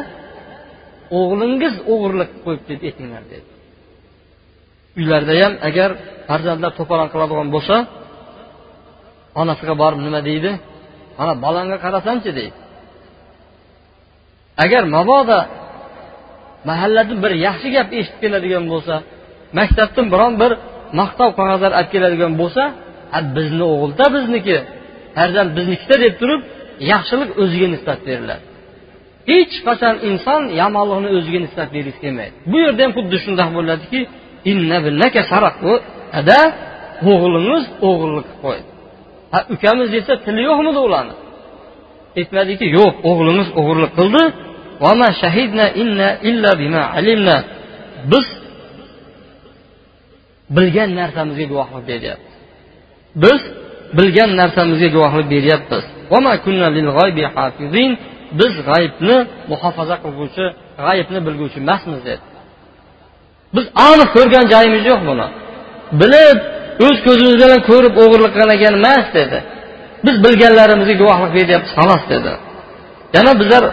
o'g'lingiz 1.19 1.75
o'g'irlik 1.93 2.31
qilib 2.33 2.43
qo'yibdi 2.47 2.73
deb 2.75 2.83
aytinglar 2.89 3.25
dedi. 3.33 3.49
Uylarda 4.99 5.35
ham 5.43 5.53
agar 5.69 5.91
farzandlar 6.29 6.73
to'polon 6.79 7.09
qiladigan 7.13 7.49
bo'lsa 7.55 7.77
onasiga 9.41 9.75
borib 9.83 10.01
nima 10.07 10.21
deydi? 10.29 10.51
Mana 11.19 11.33
bolangga 11.45 11.77
qarasanchi 11.85 12.31
deydi. 12.39 12.57
Agar 14.65 14.83
mabodo 14.97 15.41
mahalladan 16.69 17.19
bir 17.25 17.33
yaxshi 17.47 17.69
gap 17.77 17.89
eshitib 17.99 18.19
keladigan 18.23 18.65
bo'lsa 18.73 18.95
maktabdan 19.59 20.07
biron 20.15 20.35
bir 20.43 20.53
maqtov 21.01 21.31
qog'ozlar 21.39 21.73
olib 21.79 21.91
keladigan 21.95 22.33
bo'lsa 22.43 22.63
bizni 23.37 23.65
o'g'ilda 23.75 24.07
bizniki 24.17 24.57
farzand 25.17 25.51
biznikida 25.59 25.97
deb 26.05 26.15
turib 26.21 26.41
yaxshilik 26.93 27.31
o'ziga 27.43 27.69
nisbat 27.75 28.01
beriladi 28.09 28.45
hech 29.31 29.55
qachon 29.67 29.97
inson 30.09 30.43
yomonlikni 30.61 31.11
o'ziga 31.19 31.39
nisbat 31.45 31.69
bergisi 31.77 31.99
kelmaydi. 32.05 32.35
Bu 32.51 32.57
yerda 32.65 32.81
ham 32.85 32.93
xuddi 32.97 33.17
shundoq 33.25 33.49
bo'ladiki 33.57 34.01
ada 36.21 36.41
o'g'lingiz 37.11 37.65
o'g'irlik 37.89 38.27
qilib 38.29 38.41
qo'ydi 38.45 38.69
ha 39.33 39.39
ukamiz 39.55 39.89
desa 39.97 40.13
tili 40.25 40.43
yo'qmidi 40.49 40.81
ularni? 40.89 41.15
Aytmadiki 42.21 42.67
yo'q 42.79 42.95
o'g'limiz 43.11 43.49
o'g'irlik 43.61 43.93
qildi 43.99 44.23
biz 48.13 48.27
bilgan 50.57 50.91
narsamizga 51.01 51.47
guvohlik 51.53 51.85
beryapmiz. 51.93 52.35
Biz 53.23 53.41
bilgan 53.99 54.31
narsamizga 54.41 54.89
guvohlik 54.97 55.27
beryapmiz. 55.35 55.85
Biz 58.39 58.53
g'aybni 58.69 59.17
muhofaza 59.53 59.97
qilguvchi 60.05 60.45
g'aybni 60.85 61.19
bilguvchi 61.27 61.59
emasmiz 61.65 62.01
dedi. 62.09 62.25
Biz 63.57 63.67
aniq 63.89 64.09
ko'rgan 64.17 64.45
joyimiz 64.53 64.83
yo'q 64.91 65.01
buni. 65.11 65.27
Bilib 66.01 66.39
o'z 66.87 66.99
ko'zimiz 67.07 67.35
bilan 67.43 67.61
ko'rib 67.71 67.95
o'g'irlik 68.03 68.33
qilgan 68.39 68.75
emas 68.81 69.07
dedi. 69.19 69.39
Biz 70.07 70.17
bilganlarimizga 70.25 70.95
guvohlik 71.03 71.33
beryapmiz 71.39 71.71
xolos 71.79 72.03
dedi. 72.13 72.33
Yana 73.17 73.33
bizlar 73.41 73.65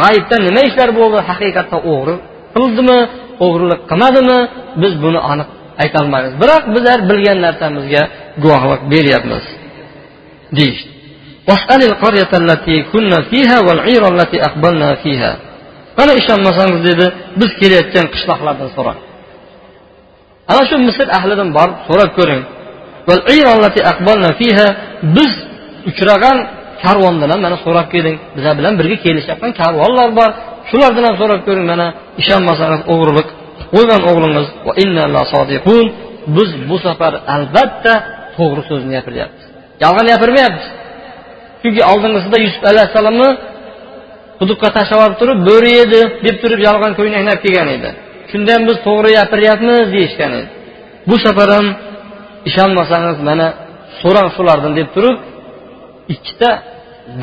g'ayibda 0.00 0.36
nima 0.46 0.60
ishlar 0.68 0.88
bo'ldi 0.98 1.18
haqiqatda 1.30 1.78
o'g'ri 1.92 2.14
qildimi 2.56 2.98
o'g'irlik 3.44 3.80
qilmadimi 3.90 4.38
biz 4.82 4.92
buni 5.04 5.20
aniq 5.32 5.48
aytolmaymiz 5.82 6.32
biroq 6.42 6.64
bizlar 6.74 6.98
bilgan 7.10 7.38
narsamizga 7.46 8.02
guvohlik 8.44 8.82
beryapmiz 8.92 9.44
deyishdi. 10.58 10.95
واسأل 11.48 11.80
القرية 11.90 12.32
التي 12.42 12.76
كنا 12.92 13.18
فيها 13.30 13.56
والعير 13.66 14.02
التي 14.14 14.38
أقبلنا 14.48 14.90
فيها. 15.02 15.32
mana 15.98 16.12
ishonmasangiz 16.20 16.80
dedi 16.88 17.06
biz 17.40 17.50
kelayotgan 17.60 18.06
qishloqlardan 18.14 18.68
so'rang. 18.76 18.98
Ana 20.50 20.62
shu 20.68 20.76
misr 20.88 21.06
ahlidan 21.18 21.48
borib 21.56 21.78
so'rab 21.88 22.10
ko'ring. 22.18 22.42
Biz 25.16 25.32
uchragan 25.90 26.36
karvondan 26.82 27.28
ham 27.32 27.40
mana 27.46 27.56
so'rab 27.64 27.86
keling. 27.94 28.16
Bizlar 28.36 28.54
bilan 28.60 28.72
birga 28.80 28.96
kelishayotgan 29.04 29.52
karvonlar 29.60 30.08
bor. 30.18 30.30
Shulardan 30.70 31.04
ham 31.08 31.16
so'rab 31.22 31.40
ko'ring 31.46 31.66
mana 31.72 31.86
ishonmasangiz 32.22 32.80
o'g'irlik 32.92 33.28
qo'ygan 33.74 34.00
o'g'lingiz 34.10 34.46
biz 36.36 36.50
bu 36.68 36.76
safar 36.86 37.12
albatta 37.34 37.92
to'g'ri 38.36 38.62
so'zni 38.70 38.90
gapiryapmiz. 38.96 39.42
Yolg'on 39.82 40.06
gapirmayapmiz. 40.12 40.66
Chunki 41.62 41.82
oldingisida 41.92 42.36
yusuf 42.44 42.62
alayhissalomni 42.72 43.30
quduqqa 44.40 44.68
tashlab 44.76 44.98
yuborib 45.00 45.18
turib 45.20 45.38
bo'ri 45.48 45.72
edi 45.84 46.00
deb 46.26 46.36
turib 46.42 46.60
yolg'on 46.68 46.92
ko'ylakni 46.98 47.34
kelgan 47.44 47.68
edi. 47.76 47.90
Shunda 48.30 48.50
ham 48.54 48.62
biz 48.68 48.78
to'g'ri 48.86 49.10
gapiryapmiz 49.18 49.86
deyishgan 49.94 50.32
edi. 50.38 50.48
Bu 51.08 51.16
safar 51.24 51.48
ham 51.56 51.66
ishonmasangiz 52.48 53.18
mana 53.28 53.46
so'rang 54.00 54.28
shulardan 54.36 54.72
deb 54.80 54.88
turib 54.96 55.16
ikkita 56.14 56.50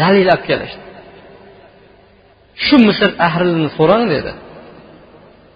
dalil 0.02 0.28
olib 0.34 0.44
kelishdi. 0.50 0.84
Shu 2.66 2.76
misr 2.88 3.10
ahlini 3.28 3.70
so'rang 3.78 4.04
dedi. 4.16 4.32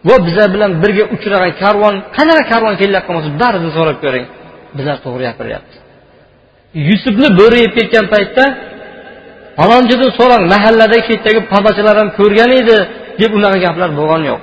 Va 0.08 0.16
bizlar 0.28 0.48
bilan 0.56 0.72
birga 0.84 1.04
uchragan 1.16 1.52
karvon 1.62 1.96
qanaqa 2.18 2.44
karvon 2.52 2.76
kelayotgan 2.82 3.14
bo'lsa 3.18 3.32
barini 3.42 3.70
so'rab 3.78 3.98
ko'ring. 4.04 4.26
Bizlar 4.78 4.98
to'g'ri 5.06 5.24
gapiryapmiz 5.30 5.78
yusufni 6.90 7.30
bo'ri 7.40 7.58
yeb 7.66 7.74
ketgan 7.78 8.06
paytda 8.14 8.44
falonchidan 9.58 10.12
so'rang 10.20 10.44
mahalladagi 10.54 11.04
chetdagi 11.10 11.40
podachilar 11.54 11.96
ham 12.02 12.10
ko'rgan 12.20 12.52
edi 12.62 12.78
deb 13.22 13.32
unaqa 13.38 13.58
gaplar 13.66 13.90
bo'lgani 14.00 14.26
yo'q. 14.32 14.42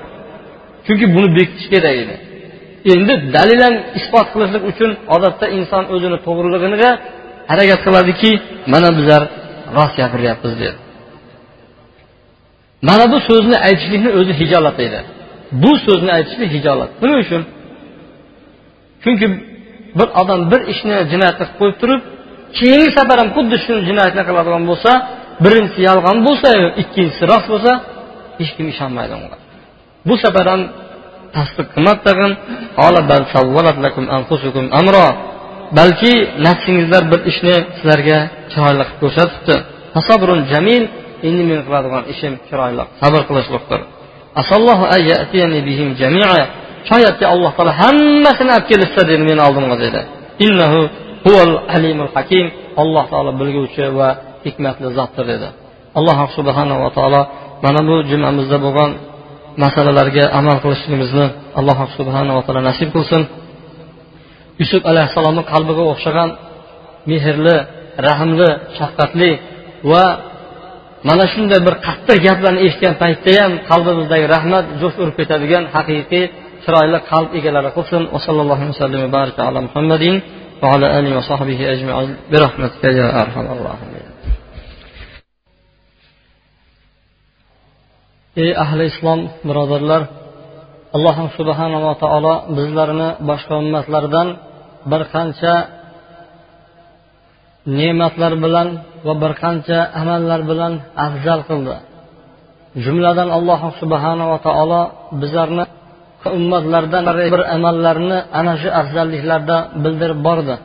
Chunki 0.87 1.07
buni 1.15 1.29
bekitish 1.39 1.69
kerak 1.75 1.95
edi. 2.03 2.15
Endi 2.93 3.15
dalilan 3.37 3.75
isbot 3.99 4.27
qilishlik 4.33 4.63
uchun 4.71 4.91
odatda 5.15 5.47
inson 5.59 5.85
o'zini 5.95 6.19
to'g'riligiga 6.27 6.91
harakat 7.51 7.81
qiladiki 7.87 8.31
mana 8.73 8.89
bizlar 8.99 9.23
rost 9.77 9.95
gapiryapmiz 10.01 10.55
deb 10.63 10.77
mana 12.89 13.05
bu 13.13 13.19
so'zni 13.29 13.57
aytishlikni 13.69 14.11
o'zi 14.19 14.33
hijolat 14.41 14.77
edi. 14.87 15.01
Bu 15.63 15.73
so'zni 15.87 16.11
aytishlik 16.19 16.51
hijolat. 16.57 16.91
Nima 17.03 17.17
uchun? 17.25 17.43
Chunki 19.03 19.27
bir 19.99 20.09
odam 20.21 20.41
bir 20.53 20.61
ishni 20.73 20.97
jinoyat 21.13 21.37
qilib 21.39 21.55
qo'yib 21.61 21.77
turib 21.83 22.01
keyingi 22.59 22.91
safar 22.99 23.17
ham 23.23 23.29
xuddi 23.37 23.57
shu 23.65 23.75
jinoyatni 23.89 24.23
qiladigan 24.29 24.65
bo'lsa 24.71 24.91
birinchisi 25.45 25.81
yolg'on 25.89 26.19
bo'lsa 26.27 26.49
ikkinchisi 26.83 27.23
rost 27.33 27.47
bo'lsa 27.53 27.73
hech 28.41 28.53
kim 28.57 28.67
ishonmaydi 28.75 29.15
unga. 29.21 29.37
Bu 30.09 30.15
safar 30.25 30.47
ham 30.53 30.63
tasdiq 31.37 31.67
qilmadi 31.75 32.01
tag'in 32.09 32.33
balki 35.79 36.13
nafsingizlar 36.47 37.03
bir 37.13 37.21
ishni 37.31 37.57
sizlarga 37.77 38.19
chiroyli 38.53 38.85
qilib 38.89 38.99
ko'rsatibdi. 39.03 39.57
Jamil 40.53 40.85
endi 41.29 41.43
men 41.51 41.61
qiladigan 41.67 42.03
ishim 42.13 42.33
chiroyli 42.49 42.85
sabr 43.03 43.21
qilishlikdir 43.29 43.81
shoyatki 46.91 47.25
alloh 47.33 47.51
taolo 47.57 47.73
hammasini 47.83 48.51
olib 48.57 48.67
kelishsa 48.71 49.01
dedi 49.11 49.23
meni 49.31 49.43
oldimga 49.49 49.77
dedi. 49.85 50.01
Huval 51.25 51.53
alimul 51.77 52.11
hakim 52.17 52.47
alloh 52.83 53.05
taolo 53.13 53.31
bilguvchi 53.41 53.85
va 53.99 54.09
hikmatli 54.45 54.89
zotdir 54.99 55.25
dedi. 55.33 55.49
Alloh 55.99 56.19
subhanava 56.37 56.89
taolo 56.97 57.21
mana 57.65 57.81
bu 57.89 57.97
jumamizda 58.11 58.59
bo'lgan 58.67 58.91
masalalarga 59.65 60.25
amal 60.39 60.57
qilishligimizni 60.65 61.27
alloh 61.59 61.79
subhanava 61.99 62.41
taolo 62.47 62.61
nasib 62.71 62.89
qilsin. 62.95 63.23
Yusuf 64.61 64.83
alayhissalomni 64.91 65.43
qalbiga 65.53 65.85
o'xshagan 65.93 66.31
mehrli 67.11 67.57
rahmli 68.07 68.49
shafqatli 68.79 69.31
va 69.91 70.05
mana 71.09 71.25
shunday 71.33 71.61
bir 71.67 71.75
qattiq 71.87 72.19
gaplarni 72.27 72.61
eshitgan 72.67 72.95
paytda 73.03 73.33
ham 73.43 73.53
qalbimizdagi 73.71 74.27
rahmat 74.37 74.65
jo'sh 74.81 74.97
urib 75.03 75.15
ketadigan 75.21 75.65
haqiqiy 75.75 76.25
chiroyli 76.65 76.99
qalb 77.11 77.31
egalari 77.39 77.71
qilsin. 77.77 78.03
Va 78.15 78.19
sallallohu 78.27 78.65
vasallam 78.71 79.03
baraka 79.17 79.41
ala 79.49 79.61
muhammadin. 79.67 80.15
Va 80.65 80.83
آله 80.99 81.11
وصحبه 81.19 81.61
va 81.73 82.09
برحمتك 82.33 82.85
يا 82.85 83.07
bi 83.23 83.47
الراحمين. 83.57 84.07
Ey 88.43 88.51
ahli 88.65 88.85
islom 88.93 89.21
birodarlar 89.49 90.03
alloh 90.97 91.17
subhanava 91.39 91.93
taolo 92.03 92.35
bizlarni 92.57 93.09
boshqa 93.29 93.55
ummatlardan 93.63 94.29
bir 94.91 95.03
qancha 95.15 95.55
ne'matlar 97.79 98.33
bilan 98.45 98.69
va 99.07 99.15
bir 99.23 99.33
qancha 99.43 99.79
amallar 100.01 100.41
bilan 100.51 100.73
afzal 101.07 101.41
qildi. 101.49 101.77
Jumladan 102.85 103.29
alloh 103.39 103.61
subhanava 103.81 104.37
taolo 104.47 104.83
bizlarni 105.21 105.65
ummatlardan 106.39 107.05
bir 107.35 107.43
amallarni 107.55 108.19
ana 108.39 108.55
shu 108.63 108.69
afzalliklarda 108.81 109.57
bildirib 109.85 110.21
bordi. 110.29 110.57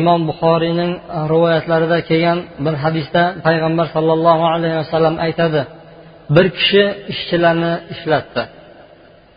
Imom 0.00 0.20
buxoriyning 0.28 0.92
rivoyatlarida 1.32 1.98
kelgan 2.08 2.38
bir 2.64 2.74
hadisda 2.84 3.22
payg'ambar 3.46 3.86
sollallohu 3.94 4.44
alayhi 4.54 4.76
vasallam 4.82 5.16
aytadi 5.26 5.62
bir 6.36 6.46
kishi 6.58 6.82
ishchilarni 7.12 7.72
ishlatdi. 7.94 8.42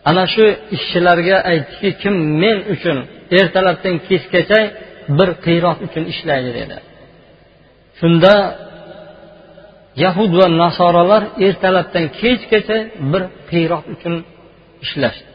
Ana 0.09 0.25
shu 0.33 0.45
ishchilarga 0.75 1.37
aytdiki 1.51 1.89
kim 2.01 2.15
men 2.41 2.57
uchun 2.73 2.97
ertalabdan 3.39 3.95
kechgacha 4.07 4.59
bir 5.17 5.29
qiyroq 5.45 5.77
uchun 5.87 6.03
ishlaydi 6.13 6.51
dedi. 6.59 6.77
Shunda 7.99 8.33
yahud 10.03 10.31
va 10.39 10.47
nasoralar 10.63 11.23
ertalabdan 11.47 12.05
kechgacha 12.21 12.77
bir 13.11 13.23
qiyroq 13.51 13.83
uchun 13.95 14.15
ishlashdi 14.85 15.33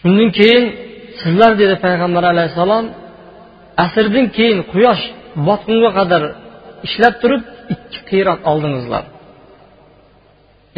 shundan 0.00 0.30
keyin 0.38 0.64
sizlar 1.20 1.52
dedi 1.62 1.74
payg'ambar 1.84 2.24
alayhissalom 2.32 2.86
asrdan 3.84 4.26
keyin 4.36 4.58
quyosh 4.72 5.02
botqunga 5.46 5.90
qadar 5.98 6.22
ishlab 6.86 7.14
turib 7.22 7.42
ikki 7.74 8.00
qiyroq 8.10 8.40
oldingizlar. 8.50 9.04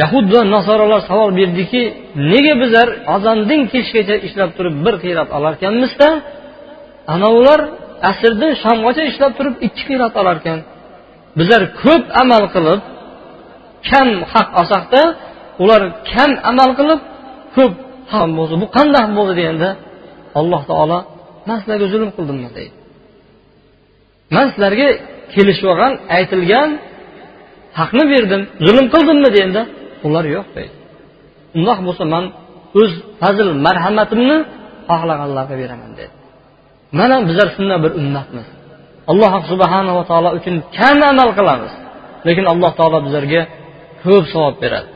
Yahud 0.00 0.26
va 0.34 0.42
nasoralar 0.54 1.00
savol 1.10 1.30
berdiki 1.40 1.82
nega 2.32 2.54
bizlar 2.62 2.88
azondan 3.16 3.60
kechgacha 3.72 4.16
ishlab 4.26 4.50
turib 4.56 4.76
bir 4.84 4.94
qiyrat 5.04 5.28
olarkanmizda 5.38 6.08
anavilar 7.14 7.60
asrdan 8.10 8.52
shomgacha 8.62 9.02
ishlab 9.10 9.32
turib 9.38 9.54
ikki 9.66 9.82
qiyrat 9.88 10.14
olarkan. 10.20 10.58
Bizlar 11.38 11.62
ko'p 11.82 12.04
amal 12.22 12.44
qilib 12.54 12.80
kam 13.88 14.08
haq 14.32 14.48
olsakda 14.60 15.02
ular 15.62 15.82
kam 16.10 16.30
amal 16.50 16.70
qilib 16.78 17.00
ko'p 17.56 17.72
ham 18.12 18.28
bo'ldi 18.38 18.54
bu 18.62 18.66
qanday 18.76 19.04
bo'ldi 19.18 19.32
deganda 19.40 19.68
alloh 20.40 20.62
taolo 20.70 20.98
man 21.48 21.56
sizlarga 21.60 21.86
zulm 21.94 22.10
qildimmi? 22.16 22.48
deydi. 22.56 22.74
Man 24.34 24.46
sizlarga 24.52 24.88
kelishib 25.34 25.66
olgan 25.72 25.92
aytilgan 26.16 26.70
haqni 27.78 28.04
berdim 28.12 28.42
zulm 28.66 28.86
qildimmi? 28.94 29.28
deganda 29.36 29.62
ular 30.06 30.24
yo'q 30.36 30.46
deydi. 30.56 30.74
Undoq 31.56 31.78
bo'lsa 31.86 32.04
man 32.14 32.24
o'z 32.80 32.92
fazl 33.20 33.48
marhamatimni 33.66 34.36
xohlaganlarga 34.90 35.56
beraman 35.62 35.92
dedi 36.00 36.14
mana 36.98 37.16
bizlar 37.28 37.48
shunday 37.56 37.78
bir 37.84 37.92
ummatmiz. 38.00 38.46
Alloh 39.10 39.32
subhanava 39.50 40.02
taolo 40.10 40.30
uchun 40.38 40.54
kam 40.78 40.98
amal 41.12 41.30
qilamiz. 41.38 41.72
Lekin 42.26 42.44
alloh 42.52 42.72
taolo 42.78 42.98
bizlarga 43.06 43.42
ko'p 44.04 44.24
savob 44.34 44.56
beradi. 44.62 44.88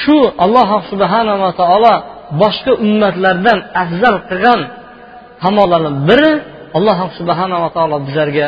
Shu 0.00 0.16
alloh 0.44 0.70
subhanava 0.90 1.48
taolo 1.60 1.94
boshqa 2.42 2.72
ummatlardan 2.84 3.58
afzal 3.82 4.16
qilgan 4.30 4.60
tomonlarni 5.42 5.90
biri 6.08 6.32
alloh 6.78 6.98
subhanava 7.18 7.68
taolo 7.76 7.96
bizlarga 8.06 8.46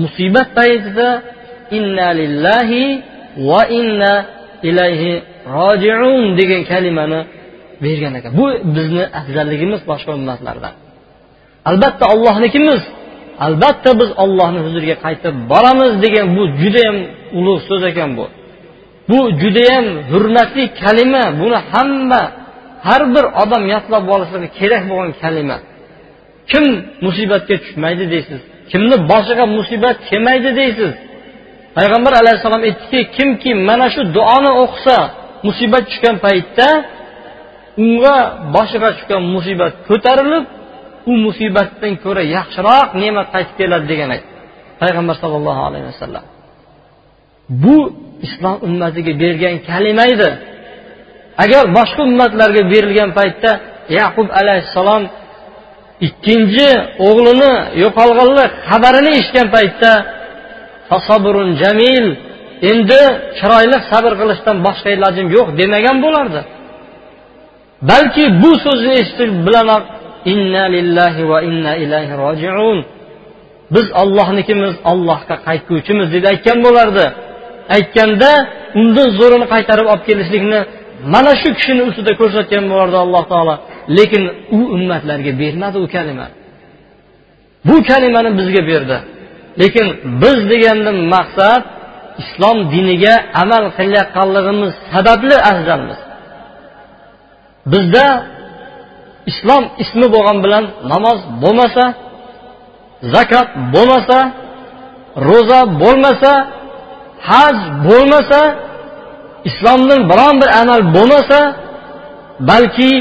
musibat 0.00 0.48
paytida 0.58 1.08
inna 1.78 2.08
lillahi 2.20 2.82
va 3.48 3.62
inna 3.80 4.12
ilayhi 4.68 5.12
rojiun 5.56 6.24
degan 6.38 6.62
kalimani 6.70 7.20
bergan 7.84 8.12
ekan. 8.18 8.32
Bu 8.40 8.46
bizni 8.76 9.04
afzalligimiz 9.20 9.80
boshqa 9.90 10.10
ummatlardan. 10.18 10.74
Albatta 11.70 12.04
ollohnikimiz 12.14 12.82
albatta 13.46 13.90
biz 14.00 14.10
ollohni 14.24 14.60
huzuriga 14.66 14.96
qaytib 15.04 15.34
boramiz 15.52 15.92
degan 16.04 16.26
bu 16.36 16.42
judayam 16.60 16.96
ulug' 17.38 17.62
so'z 17.68 17.82
ekan 17.90 18.10
bu. 18.18 18.24
Bu 19.12 19.20
judayam 19.42 19.86
hurmatli 20.10 20.64
kalima 20.82 21.24
buni 21.40 21.58
hamma 21.72 22.22
har 22.86 23.02
bir 23.14 23.24
odam 23.42 23.62
yodlab 23.74 24.04
olishligi 24.14 24.48
kerak 24.58 24.82
bo'lgan 24.90 25.12
kalima. 25.22 25.58
Kim 26.50 26.64
musibatga 27.06 27.56
tushmaydi 27.62 28.04
deysiz? 28.14 28.40
Kimni 28.70 28.96
boshiga 29.10 29.44
musibat 29.56 29.96
kelmaydi 30.08 30.50
deysiz? 30.60 30.92
Payg'ambar 31.76 32.12
alayhissalom 32.22 32.62
aytdiki 32.68 33.00
kimki 33.16 33.50
mana 33.68 33.86
shu 33.94 34.02
duoni 34.16 34.50
o'qisa 34.62 34.98
musibat 35.46 35.84
tushgan 35.90 36.16
paytda 36.26 36.68
unga 37.84 38.16
boshiga 38.56 38.88
tushgan 38.96 39.22
musibat 39.34 39.74
ko'tarilib 39.88 40.44
u 41.10 41.12
musibatdan 41.26 41.92
ko'ra 42.04 42.22
yaxshiroq 42.36 42.88
ne'mat 43.02 43.26
qaytib 43.34 43.54
keladi 43.60 43.86
degan 43.92 44.10
payg'ambar 44.82 45.16
sollallohu 45.22 45.62
alayhi 45.68 45.86
vasallam. 45.92 46.24
Bu 47.48 47.76
islom 48.26 48.58
ummatiga 48.66 49.12
bergan 49.22 49.56
kalima 49.68 50.04
edi. 50.14 50.30
Agar 51.44 51.64
boshqa 51.78 52.02
ummatlarga 52.10 52.62
berilgan 52.72 53.10
paytda 53.18 53.50
yaqub 53.98 54.28
alayhissalom 54.40 55.02
ikkinchi 56.06 56.68
o'g'lini 57.08 57.52
yo'qolganlik 57.82 58.50
xabarini 58.68 59.10
eshitgan 59.18 59.48
paytda 59.56 59.92
fasobrun 60.88 61.50
jamil 61.62 62.06
endi 62.70 63.02
chiroyli 63.38 63.78
sabr 63.90 64.12
qilishdan 64.20 64.56
boshqa 64.66 64.88
ilojim 64.96 65.26
yo'q 65.36 65.48
demagan 65.60 65.96
bo'lardi. 66.04 66.40
Balki 67.90 68.24
bu 68.42 68.50
so'zni 68.64 68.92
eshitish 69.02 69.32
bilanoq 69.46 69.84
inna 70.32 70.64
lillahi 70.76 71.22
va 71.30 71.38
inna 71.48 71.72
ilayhi 71.84 72.14
rojiun 72.24 72.78
biz 73.74 73.86
ollohnikimiz 74.02 74.74
ollohga 74.92 75.36
qaytguvchimiz 75.46 76.08
deb 76.14 76.24
aytgan 76.32 76.58
bo'lardi. 76.66 77.06
Aytganda 77.76 78.30
undan 78.80 79.08
zo'rini 79.18 79.46
qaytarib 79.54 79.86
olib 79.92 80.04
kelishlikni 80.08 80.60
mana 81.14 81.32
shu 81.40 81.48
kishini 81.58 81.82
ustida 81.88 82.12
ko'rsatgan 82.20 82.64
bo'lardi 82.70 82.98
alloh 83.04 83.24
taolo. 83.32 83.54
Lekin 83.98 84.22
u 84.58 84.60
ummatlarga 84.76 85.32
bermadi 85.42 85.78
u 85.84 85.86
kalima. 85.94 86.26
Bu 87.68 87.76
kalimani 87.90 88.30
bizga 88.38 88.62
berdi. 88.70 88.96
Lekin 89.60 89.86
biz 90.22 90.38
degandan 90.52 90.98
maqsad 91.14 91.62
islom 92.22 92.58
diniga 92.74 93.14
amal 93.42 93.64
qilayotganligimiz 93.78 94.72
sababli 94.92 95.36
afzalmiz. 95.50 96.00
Bizda 97.72 98.06
islom 99.30 99.64
ismi 99.82 100.06
bo'lgan 100.14 100.38
bilan 100.44 100.64
namoz 100.92 101.18
bo'lmasa 101.42 101.84
zakot 103.14 103.48
bo'lmasa 103.74 104.18
ro'za 105.28 105.60
bo'lmasa 105.82 106.32
haj 107.28 107.56
bo'lmasa 107.86 108.40
islomdan 109.48 110.00
biron 110.10 110.34
bir 110.42 110.50
amal 110.60 110.80
bo'lmasa 110.96 111.38
balki 112.50 112.92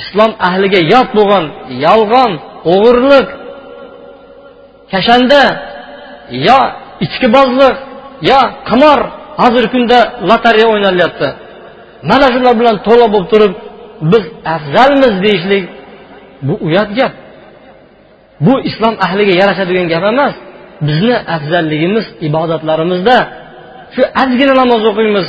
islom 0.00 0.32
ahliga 0.48 0.80
yot 0.92 1.08
bo'lgan 1.18 1.44
yolg'on 1.86 2.32
o'g'irlik 2.72 3.28
kashanda 4.92 5.42
yo 6.48 6.60
ichkibozlik 7.04 7.76
yo 8.30 8.40
qimor 8.68 9.00
hozirgi 9.40 9.70
kunda 9.74 9.98
lotereya 10.30 10.66
o'ynalyapti. 10.72 11.28
Mana 12.10 12.26
shular 12.34 12.54
bilan 12.60 12.76
to'la 12.86 13.06
bo'lib 13.14 13.28
turib 13.32 13.52
biz 14.12 14.24
afzalmiz 14.54 15.14
deyishlik 15.24 15.64
bu 16.46 16.54
uyat 16.66 16.90
gap. 16.98 17.12
Bu 18.46 18.54
islom 18.68 18.94
ahliga 19.06 19.34
yarashadigan 19.40 19.86
gap 19.92 20.04
emas. 20.12 20.34
Bizni 20.88 21.16
afzalligimiz 21.36 22.06
ibodatlarimizda 22.28 23.16
shu 23.94 24.02
ozgina 24.22 24.54
namoz 24.62 24.82
o'qiymiz. 24.90 25.26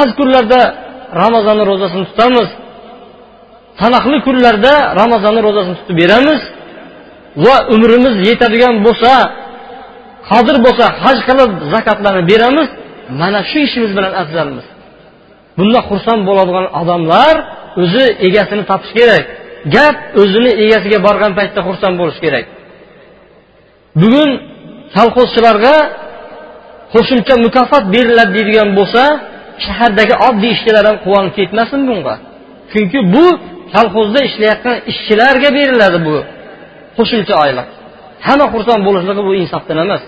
Oz 0.00 0.10
kunlarda 0.18 0.60
ramazonni 1.22 1.64
ro'zasini 1.70 2.04
tutamiz. 2.10 2.48
Sanoqli 3.80 4.18
kunlarda 4.26 4.72
ramazonni 5.00 5.40
ro'zasini 5.46 5.76
tutib 5.80 5.96
beramiz. 6.02 6.40
Va 7.44 7.56
umrimiz 7.74 8.14
yetadigan 8.28 8.74
bo'lsa 8.86 9.12
qodir 10.30 10.56
bo'lsa 10.66 10.84
haj 11.04 11.18
qilib 11.28 11.50
zakotlarni 11.72 12.24
beramiz. 12.32 12.68
Mana 13.20 13.40
shu 13.50 13.58
ishimiz 13.66 13.92
bilan 13.98 14.14
afzalmiz. 14.22 14.66
Bunda 15.58 15.80
xursand 15.88 16.22
bo'ladigan 16.28 16.66
odamlar 16.80 17.34
o'zi 17.82 18.04
egasini 18.26 18.64
topish 18.70 18.92
kerak. 18.98 19.24
Gap 19.74 19.96
o'zini 20.22 20.50
egasiga 20.64 20.98
borgan 21.06 21.32
paytda 21.38 21.60
xursand 21.68 21.94
bo'lish 22.00 22.18
kerak. 22.24 22.46
Bugun 24.02 24.30
kolxozchilarga 24.96 25.74
qo'shimcha 26.94 27.34
mukofot 27.46 27.84
beriladi 27.94 28.32
deydigan 28.36 28.68
bo'lsa 28.78 29.02
shahardagi 29.64 30.14
oddiy 30.28 30.50
ishchilar 30.56 30.84
ham 30.88 30.96
quvonib 31.04 31.32
ketmasin 31.38 31.80
bunga. 31.88 32.14
Chunki 32.72 32.98
bu 33.14 33.24
kolxozda 33.74 34.20
ishlayotgan 34.28 34.76
ishchilarga 34.92 35.48
beriladi 35.58 35.98
bu 36.06 36.16
qo'shimcha 36.96 37.34
oylik 37.44 37.68
hamma 38.26 38.46
xursand 38.54 38.82
bo'lishligi 38.86 39.22
bu 39.28 39.32
insofdan 39.42 39.78
emas. 39.84 40.02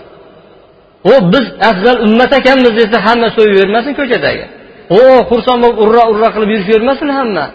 O 1.11 1.13
biz 1.33 1.45
afzal 1.69 1.97
ummat 2.07 2.31
ekanmiz 2.39 2.73
desa 2.81 2.97
hamma 3.07 3.27
so'yavermasin 3.37 3.93
ko'chadagi. 3.99 4.45
O 4.99 5.01
xursand 5.29 5.59
bo'lib 5.63 5.77
urra 5.83 6.03
urra 6.11 6.29
qilib 6.35 6.49
yurishavermasin 6.53 7.09
hamma. 7.17 7.45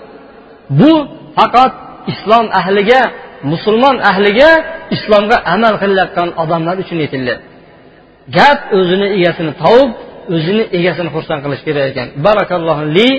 Bu 0.80 0.92
faqat 1.38 1.72
islom 2.12 2.46
ahliga 2.60 3.00
musulmon 3.52 3.96
ahliga 4.10 4.50
islomga 4.95 5.37
amal 5.55 5.73
qilayotgan 5.81 6.29
odamlar 6.43 6.75
uchun 6.83 6.97
aytildi 7.05 7.33
gap 8.37 8.59
o'zini 8.77 9.07
egasini 9.17 9.51
tovib 9.63 9.89
o'zini 10.35 10.63
egasini 10.77 11.09
xursand 11.15 11.39
qilish 11.45 11.61
kerak 11.67 11.85
ekan 11.91 12.07
barakallohu 12.25 12.83
li 12.97 13.09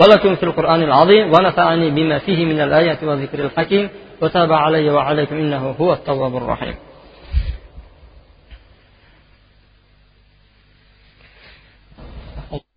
ولكم 0.00 0.32
في 0.36 0.42
القرآن 0.42 0.82
العظيم 0.82 1.24
ونفعني 1.34 1.90
بما 1.90 2.18
فيه 2.18 2.44
من 2.44 2.60
الآيات 2.60 3.04
والذكر 3.04 3.38
الحكيم 3.46 3.88
وتاب 4.22 4.52
علي 4.52 4.90
وعليكم 4.90 5.36
إنه 5.36 5.64
هو 5.80 5.92
التواب 5.92 6.36
الرحيم 6.36 6.74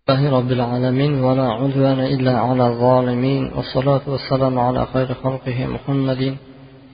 الله 0.08 0.38
رب 0.38 0.52
العالمين 0.52 1.24
ولا 1.24 1.48
عدوان 1.52 2.00
إلا 2.00 2.38
على 2.38 2.66
الظالمين 2.66 3.52
والصلاة 3.56 4.00
والسلام 4.06 4.58
على 4.58 4.86
خير 4.92 5.14
خلقه 5.14 5.66
محمد 5.66 6.36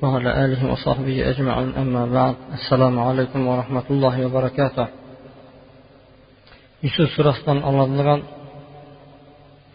وعلى 0.04 0.44
آله 0.44 0.72
وصحبه 0.72 1.30
أجمعين 1.30 1.70
أما 1.82 2.06
بعد 2.06 2.34
السلام 2.52 2.94
عليكم 2.98 3.40
ورحمة 3.46 3.86
الله 3.90 4.26
وبركاته 4.26 4.86
yusuf 6.84 7.08
surasidan 7.16 7.58
olinadigan 7.68 8.20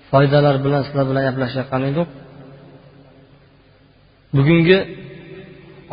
foydalar 0.10 0.56
bilan 0.65 0.82
sizlar 0.88 1.06
bilan 1.10 1.24
gaplashayotgan 1.28 1.82
edik 1.89 2.10
bugungi 4.36 4.80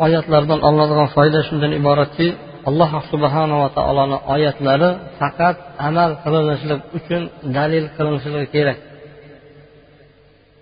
oyatlardan 0.05 0.59
olinadigan 0.67 1.09
foyda 1.15 1.39
shundan 1.47 1.71
iboratki 1.79 2.27
alloh 2.69 2.91
subhanava 3.11 3.67
taoloni 3.77 4.17
oyatlari 4.33 4.89
faqat 5.19 5.57
amal 5.87 6.11
qilinishlik 6.23 6.81
uchun 6.97 7.21
dalil 7.57 7.85
qilinishligi 7.95 8.47
kerak 8.55 8.77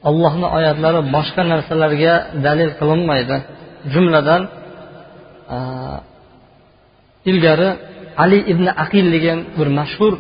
allohni 0.09 0.47
oyatlari 0.57 0.99
boshqa 1.15 1.41
narsalarga 1.51 2.13
dalil 2.47 2.71
qilinmaydi 2.79 3.37
Jumladan 3.94 4.42
ilgari 7.30 7.70
ali 8.22 8.38
ibn 8.52 8.66
aqil 8.84 9.06
degan 9.16 9.38
bir 9.58 9.68
mashhur 9.78 10.12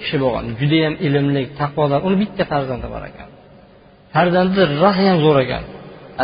kishi 0.00 0.16
bo'lgan. 0.22 0.44
Judayam 0.60 0.94
ilmli 1.06 1.42
taqvodor 1.60 2.00
uni 2.06 2.16
bitta 2.22 2.44
farzandi 2.52 2.86
bor 2.94 3.02
ekan. 3.10 3.28
Farzandi 4.14 4.60
rahayam 4.84 5.18
zo'r 5.24 5.38
ekan. 5.44 5.64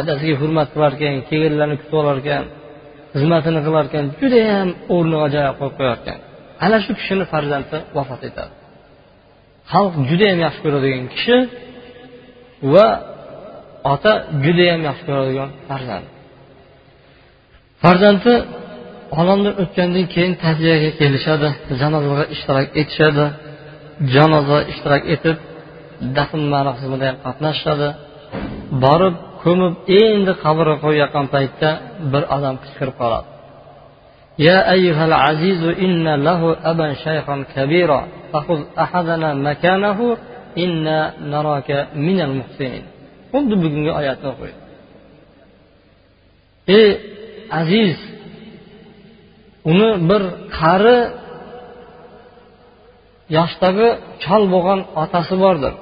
Adasiga 0.01 0.35
hurmat 0.43 0.69
qilar 0.75 0.93
ekan 0.99 1.15
kelganlarni 1.29 1.77
kutib 1.81 1.97
olar 2.03 2.17
ekan 2.23 2.45
xizmatini 3.15 3.61
qilar 3.67 3.85
ekan 3.91 4.05
judayam 4.21 4.69
o'rniga 4.95 5.29
joy 5.35 5.45
qo'yib 5.59 5.75
qo'yar 5.79 5.99
ekan. 6.03 6.19
Ana 6.65 6.79
shu 6.85 6.93
kishini 6.99 7.25
farzandi 7.33 7.77
vafot 7.97 8.23
etadi. 8.29 8.53
Xalq 9.73 9.95
judayam 10.11 10.39
yaxshi 10.47 10.61
ko'radigan 10.65 11.05
kishi 11.15 11.37
va 12.73 12.87
ota 13.93 14.13
judayam 14.45 14.81
yaxshi 14.89 15.05
ko'radigan 15.09 15.51
farzand. 15.69 16.07
farzandi 17.84 18.34
olamdan 19.20 19.54
o'tgandan 19.64 20.06
keyin 20.14 20.34
ta'ziyaga 20.44 20.90
kelishadi 21.00 21.50
janozaga 21.82 22.26
ishtirok 22.36 22.68
etishadi 22.82 23.26
janoza 24.16 24.58
ishtirok 24.72 25.04
etib 25.16 25.38
dafn 26.18 26.42
marosimida 26.54 27.10
qatnashishadi 27.26 27.90
borib 28.84 29.16
ko'mib 29.44 29.74
endi 30.02 30.32
qabrga 30.44 30.76
qo'yayotgan 30.86 31.26
paytda 31.36 31.70
bir 32.12 32.24
odam 32.36 32.56
qichqirib 32.64 32.98
qoladi 33.02 33.30
يا 34.48 34.72
أيها 34.72 35.06
العزيز 35.06 35.64
إن 35.64 36.06
له 36.28 36.42
أبا 36.72 36.94
شيخا 36.94 37.36
كبيرا 37.56 38.08
فخذ 38.32 38.60
أحدنا 38.80 39.30
مكانه 39.34 40.18
إنا 40.64 41.00
نراك 41.34 41.70
من 42.08 42.18
المحسنين 42.28 42.86
xuddi 43.32 43.56
bugungi 43.64 43.92
oyatni 44.00 44.28
o'qiydi 44.34 44.60
ey 46.78 46.90
aziz. 47.61 47.97
Uni 49.71 49.91
bir 50.11 50.23
qari 50.59 50.99
yoshdagi 53.37 53.89
chol 54.25 54.43
bo'lgan 54.55 54.81
otasi 55.03 55.35
bordir. 55.45 55.73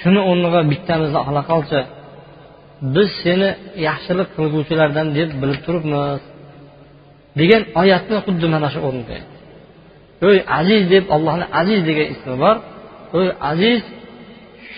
Shuni 0.00 0.20
o'rniga 0.30 0.60
bittamizni 0.72 1.20
ola 1.28 1.42
qolchi 1.50 1.80
biz 2.94 3.08
seni 3.22 3.48
yaxshilik 3.88 4.28
qilguvchilardan 4.36 5.06
deb 5.18 5.30
bilib 5.40 5.60
turibmiz. 5.66 6.20
Degan 7.40 7.62
oyatni 7.80 8.16
xuddi 8.26 8.46
mana 8.54 8.68
shu 8.74 8.80
o'rinda 8.88 9.16
ey 10.28 10.38
aziz 10.58 10.82
deb 10.94 11.04
allohni 11.14 11.46
aziz 11.60 11.80
degan 11.88 12.06
ismi 12.14 12.34
bor. 12.44 12.56
Ey 13.20 13.28
aziz 13.50 13.80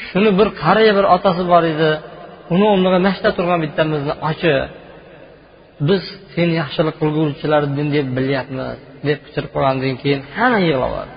shuni 0.08 0.30
bir 0.38 0.48
qariya 0.62 0.92
bir 0.98 1.06
otasi 1.16 1.42
bor 1.52 1.62
edi. 1.72 1.90
Uni 2.54 2.66
o'rniga 2.72 2.98
mashta 3.06 3.28
turgan 3.36 3.58
bittamizni 3.64 4.14
ochi 4.30 4.52
biz 5.88 6.02
seni 6.34 6.52
yaxshilik 6.60 6.96
qilguvchilardan 7.00 7.88
deb 7.96 8.06
bilyapmiz 8.16 8.68
deb 9.08 9.18
qichirib 9.24 9.50
qo'ygandan 9.54 9.94
keyin 10.02 10.20
hamma 10.36 10.58
yig'layapti 10.68 11.16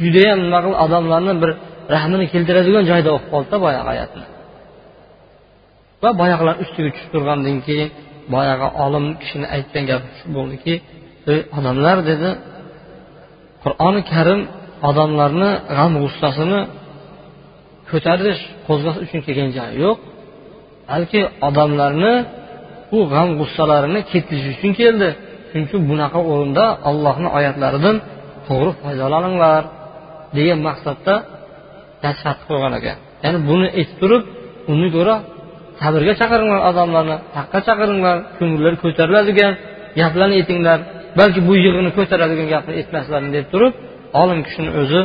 judayam 0.00 0.38
nima 0.44 0.58
qilib 0.64 0.78
odamlarni 0.84 1.34
bir 1.42 1.50
rahmini 1.94 2.26
keltiradigan 2.32 2.84
joyda 2.90 3.10
o'qib 3.16 3.28
qoldida 3.32 3.56
boyagi 3.64 3.88
oyatni 3.94 4.24
va 6.02 6.10
boyagilar 6.20 6.54
ustiga 6.64 6.88
tushib 6.94 7.10
turgandan 7.14 7.56
keyin 7.66 7.88
boyagi 8.34 8.68
olim 8.84 9.06
kishini 9.20 9.46
aytgan 9.56 9.84
gapi 9.90 10.08
shu 10.18 10.26
bo'ldiki 10.36 10.74
ey 11.32 11.40
odamlar 11.58 11.96
dedi 12.10 12.30
qur'oni 13.62 14.02
karim 14.12 14.40
odamlarni 14.88 15.50
g'am 15.76 15.92
g'ussasini 16.02 16.60
ko'tarish 17.90 18.42
qo'zg'ash 18.66 18.98
uchun 19.04 19.20
kelgan 19.26 19.50
joyi 19.56 19.74
yo'q 19.84 19.98
balki 20.90 21.20
odamlarni 21.48 22.14
u 22.96 22.98
g'am 23.12 23.28
g'ussalarini 23.38 24.00
ketkizish 24.10 24.56
uchun 24.56 24.72
keldi. 24.80 25.08
Chunki 25.52 25.76
bunaqa 25.90 26.20
o'rinda 26.30 26.64
allohni 26.90 27.28
oyatlaridan 27.38 27.96
to'g'ri 28.46 28.72
foydalaninglar 28.82 29.62
degan 30.36 30.58
maqsadda 30.68 31.14
nasihat 32.04 32.38
qo'ygan 32.48 32.72
ekan. 32.78 32.96
Ya'ni 33.24 33.38
buni 33.48 33.66
aytib 33.78 33.96
turib 34.02 34.22
uni 34.72 34.88
ko'ra 34.96 35.16
sabrga 35.80 36.12
chaqiringlar 36.20 36.60
odamlarni 36.70 37.16
haqqa 37.38 37.58
chaqiringlar 37.68 38.16
ko'ngillari 38.38 38.76
ko'tariladigan 38.84 39.52
gaplarni 40.00 40.34
aytinglar. 40.40 40.78
Balki 41.18 41.40
bu 41.48 41.52
yig'ini 41.64 41.90
ko'taradigan 41.98 42.46
gapni 42.54 42.72
aytmaslarini 42.80 43.30
deb 43.36 43.46
turib 43.52 43.72
olim 44.22 44.40
kishini 44.46 44.70
o'zi 44.80 45.00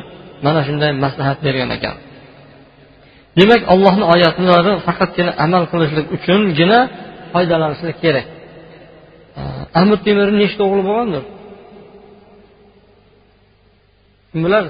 mana 0.45 0.61
shunday 0.67 0.91
maslahat 1.03 1.37
bergan 1.45 1.69
ekan. 1.77 1.95
Demak 3.39 3.61
allohni 3.73 4.05
oyatlari 4.13 4.71
faqatgina 4.87 5.31
amal 5.45 5.63
qilishlik 5.71 6.07
uchungina 6.15 6.79
foydalanishlik 7.33 7.97
kerak. 8.03 8.27
Amir 9.81 9.97
temirni 10.05 10.37
nechta 10.43 10.61
o'g'li 10.67 10.83
bo'lgandir? 10.89 11.23
Kim 14.29 14.39
biladi 14.45 14.69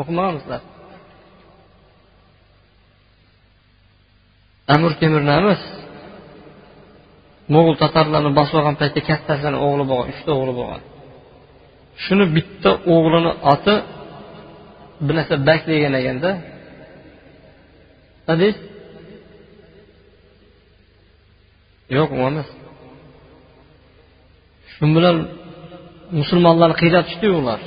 o'qimaganmisizlar 0.00 0.62
amir 4.74 4.92
temirni 5.00 5.32
emas 5.40 5.62
mo'g'ul 7.54 7.76
tatarlarni 7.82 8.30
bosib 8.38 8.54
olgan 8.60 8.76
paytda 8.80 9.00
kattasini 9.10 9.58
o'g'li 9.66 9.84
bo'lgan 9.90 10.08
uchta 10.14 10.30
o'g'li 10.38 10.54
bo'lgan. 10.60 10.82
Shuni 12.04 12.24
bitta 12.36 12.70
o'g'lini 12.94 13.32
oti 13.52 13.74
bir 15.04 15.14
narsa 15.18 15.34
bak 15.48 15.60
degan 15.70 15.92
ekanda 16.00 16.30
hadis 18.30 18.56
yo'q 21.94 22.10
u 22.18 22.20
emas. 22.30 22.48
Shu 24.72 24.84
bilan 24.96 25.16
musulmonlarni 26.20 26.76
qiyratishdiyu 26.82 27.34
ular? 27.40 27.60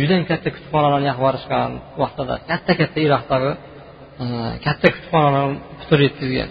Judayam 0.00 0.24
katta 0.30 0.48
kutubxonalarni 0.54 1.06
yoqib 1.10 1.22
yuborishgan 1.22 1.70
vaqtida 2.02 2.34
katta 2.50 2.72
katta 2.80 2.98
iroqdagi 3.06 3.50
e, 4.22 4.24
katta 4.66 4.86
kutubxonalarni 4.94 5.56
putur 5.80 5.98
yetkazgan. 6.06 6.50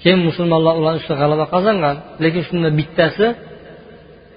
Keyin 0.00 0.20
musulmonlar 0.28 0.74
ularni 0.80 0.98
ustida 1.00 1.16
g'alaba 1.22 1.44
qozongan 1.54 1.96
lekin 2.24 2.42
shunda 2.48 2.68
bittasi 2.78 3.26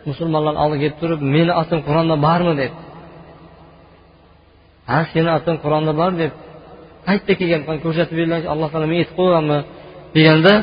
musulmonlarni 0.09 0.59
oldiga 0.63 0.81
kelib 0.83 0.97
turib 1.01 1.21
meni 1.35 1.53
otim 1.61 1.79
qur'onda 1.87 2.15
bormi? 2.27 2.53
deb 2.61 2.73
ha 4.89 4.97
seni 5.13 5.29
oting 5.37 5.57
qur'onda 5.63 5.93
bor? 6.01 6.11
deb 6.21 6.31
qayerda 7.05 7.33
kelgan? 7.39 7.61
Ko'rsatib 7.85 8.15
beringlar 8.17 8.39
alloh 8.53 8.67
taolo 8.71 8.87
men 8.91 8.97
aytib 9.01 9.15
qo'yganmi? 9.19 9.59
deganda 10.15 10.53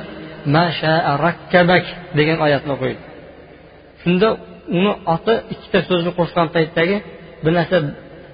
rakkabak 1.25 1.85
degan 2.19 2.39
oyatni 2.47 2.71
o'qiydi. 2.77 3.01
Shunda 4.03 4.29
uni 4.79 4.93
oti 5.15 5.35
ikkita 5.55 5.79
so'zni 5.89 6.11
qo'shgan 6.19 6.47
paytdagi 6.55 6.97
bir 7.45 7.53
narsa 7.59 7.77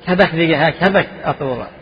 kabak 0.07 0.31
degan 0.41 0.59
ha 0.63 0.69
kabak 0.83 1.07
oti 1.31 1.45
bo'ladi. 1.51 1.75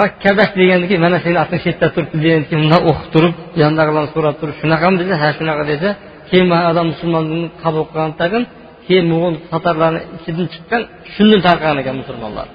Rakkabak 0.00 0.50
degandiki 0.60 0.96
mana 1.04 1.18
seni 1.24 1.38
oting 1.44 1.60
shu 1.62 1.68
yerda 1.70 1.88
turibdi 1.94 2.18
degandan 2.24 2.46
keyin 2.48 2.62
undan 2.66 2.82
o'qib 2.90 3.08
turib 3.14 3.34
yonidagilarni 3.62 4.10
so'rab 4.14 4.36
turib 4.40 4.56
shunaqami? 4.62 4.96
desa 5.00 5.14
ha 5.22 5.28
shunaqa 5.38 5.64
desa 5.72 5.88
keyin 6.28 6.46
mana 6.52 6.64
odam 6.72 6.86
musulmonni 6.92 7.40
qabul 7.62 7.84
qilgan 7.90 8.12
tag'in 8.20 8.42
keyin 8.86 9.06
mo'g'ul 9.12 9.34
tatarlarni 9.52 10.00
ichidan 10.16 10.46
chiqqan 10.54 10.82
shundan 11.14 11.40
tarqagan 11.46 11.76
ekan 11.82 11.96
musulmonlar. 12.02 12.46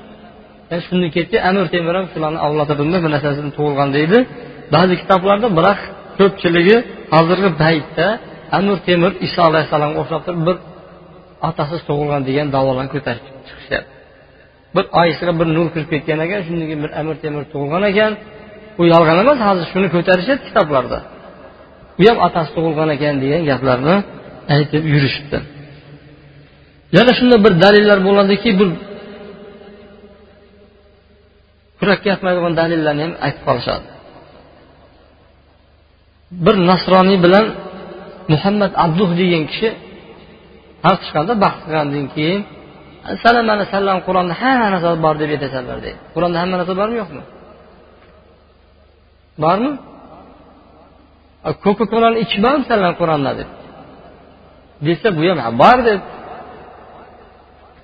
Shundan 0.88 1.10
ketdi 1.18 1.38
amir 1.50 1.66
temur 1.76 1.94
ham 2.00 2.08
shularni 2.14 2.40
avlodidanda 2.46 2.98
bir 3.04 3.10
narsasidan 3.16 3.52
tug'ilgan 3.58 3.90
deydi. 3.98 4.18
Ba'zi 4.76 4.94
kitoblarda 5.02 5.48
biroq 5.58 5.80
ko'pchiligi 6.20 6.78
hozirgi 7.14 7.50
paytda 7.64 8.08
amir 8.58 8.78
temur 8.88 9.12
iso 9.28 9.40
alayhissalomga 9.50 9.98
o'xshab 10.04 10.22
turib 10.28 10.44
bir 10.50 10.58
otasiz 11.50 11.80
tug'ilgan 11.88 12.22
degan 12.30 12.48
davolarni 12.56 12.92
ko'tarib 12.96 13.26
chiqishyapti 13.48 14.02
bir 14.76 14.86
oyisiga 15.02 15.34
bir 15.40 15.48
nur 15.58 15.68
kirib 15.74 15.90
ketgan 15.94 16.20
ekan 16.26 16.42
shundan 16.48 16.66
keyin 16.70 16.82
bir 16.86 16.92
amir 17.00 17.16
temur 17.24 17.44
tug'ilgan 17.54 17.84
ekan. 17.92 18.12
Bu 18.78 18.84
yolg'on 18.94 19.18
emas 19.24 19.40
hozir 19.48 19.66
shuni 19.74 19.88
ko'tarishyapti 19.96 20.46
kitoblarda. 20.50 21.00
U 22.02 22.04
ham 22.10 22.18
otasi 22.28 22.50
tug'ilgan 22.56 22.90
ekan 22.96 23.16
degan 23.24 23.42
gaplarni 23.52 23.96
aytib 24.56 24.84
yurishibdi. 24.94 25.38
Yana 26.98 27.12
shunda 27.20 27.38
bir 27.46 27.54
dalillar 27.64 28.00
bo'ladiki 28.08 28.50
bir 28.60 28.70
kurakka 31.80 32.08
yoqmaydigan 32.14 32.54
dalillarni 32.62 33.02
ham 33.06 33.14
aytib 33.26 33.44
qolishadi. 33.48 33.88
Bir 36.32 36.56
nasroniy 36.70 37.18
bilan 37.26 37.46
muhammad 38.34 38.72
abduh 38.86 39.10
degan 39.22 39.44
kishi 39.52 39.70
tortishganda 40.84 41.34
bahs 41.44 41.58
qilgandan 41.64 42.06
keyin 42.16 42.42
salam 43.24 43.46
mana 43.52 43.66
sallam 43.74 43.98
qur'onda 44.08 44.34
hamma 44.42 44.68
narsa 44.74 44.90
bor 45.06 45.16
deb 45.22 45.30
aytasanlar 45.36 45.78
deydi 45.86 46.00
qur'onda 46.16 46.38
hamma 46.42 46.56
narsa 46.60 46.74
bormi 46.82 46.98
yo'qmi? 47.02 47.24
Bormi? 49.44 49.72
Coca 51.64 51.86
colani 51.94 52.18
ichmabmi 52.26 52.64
sallam 52.72 52.94
qur'onda 53.02 53.32
deb. 53.40 53.50
Desa 54.86 55.08
bu 55.18 55.22
ham 55.46 55.54
bor 55.64 55.78
deb. 55.90 56.02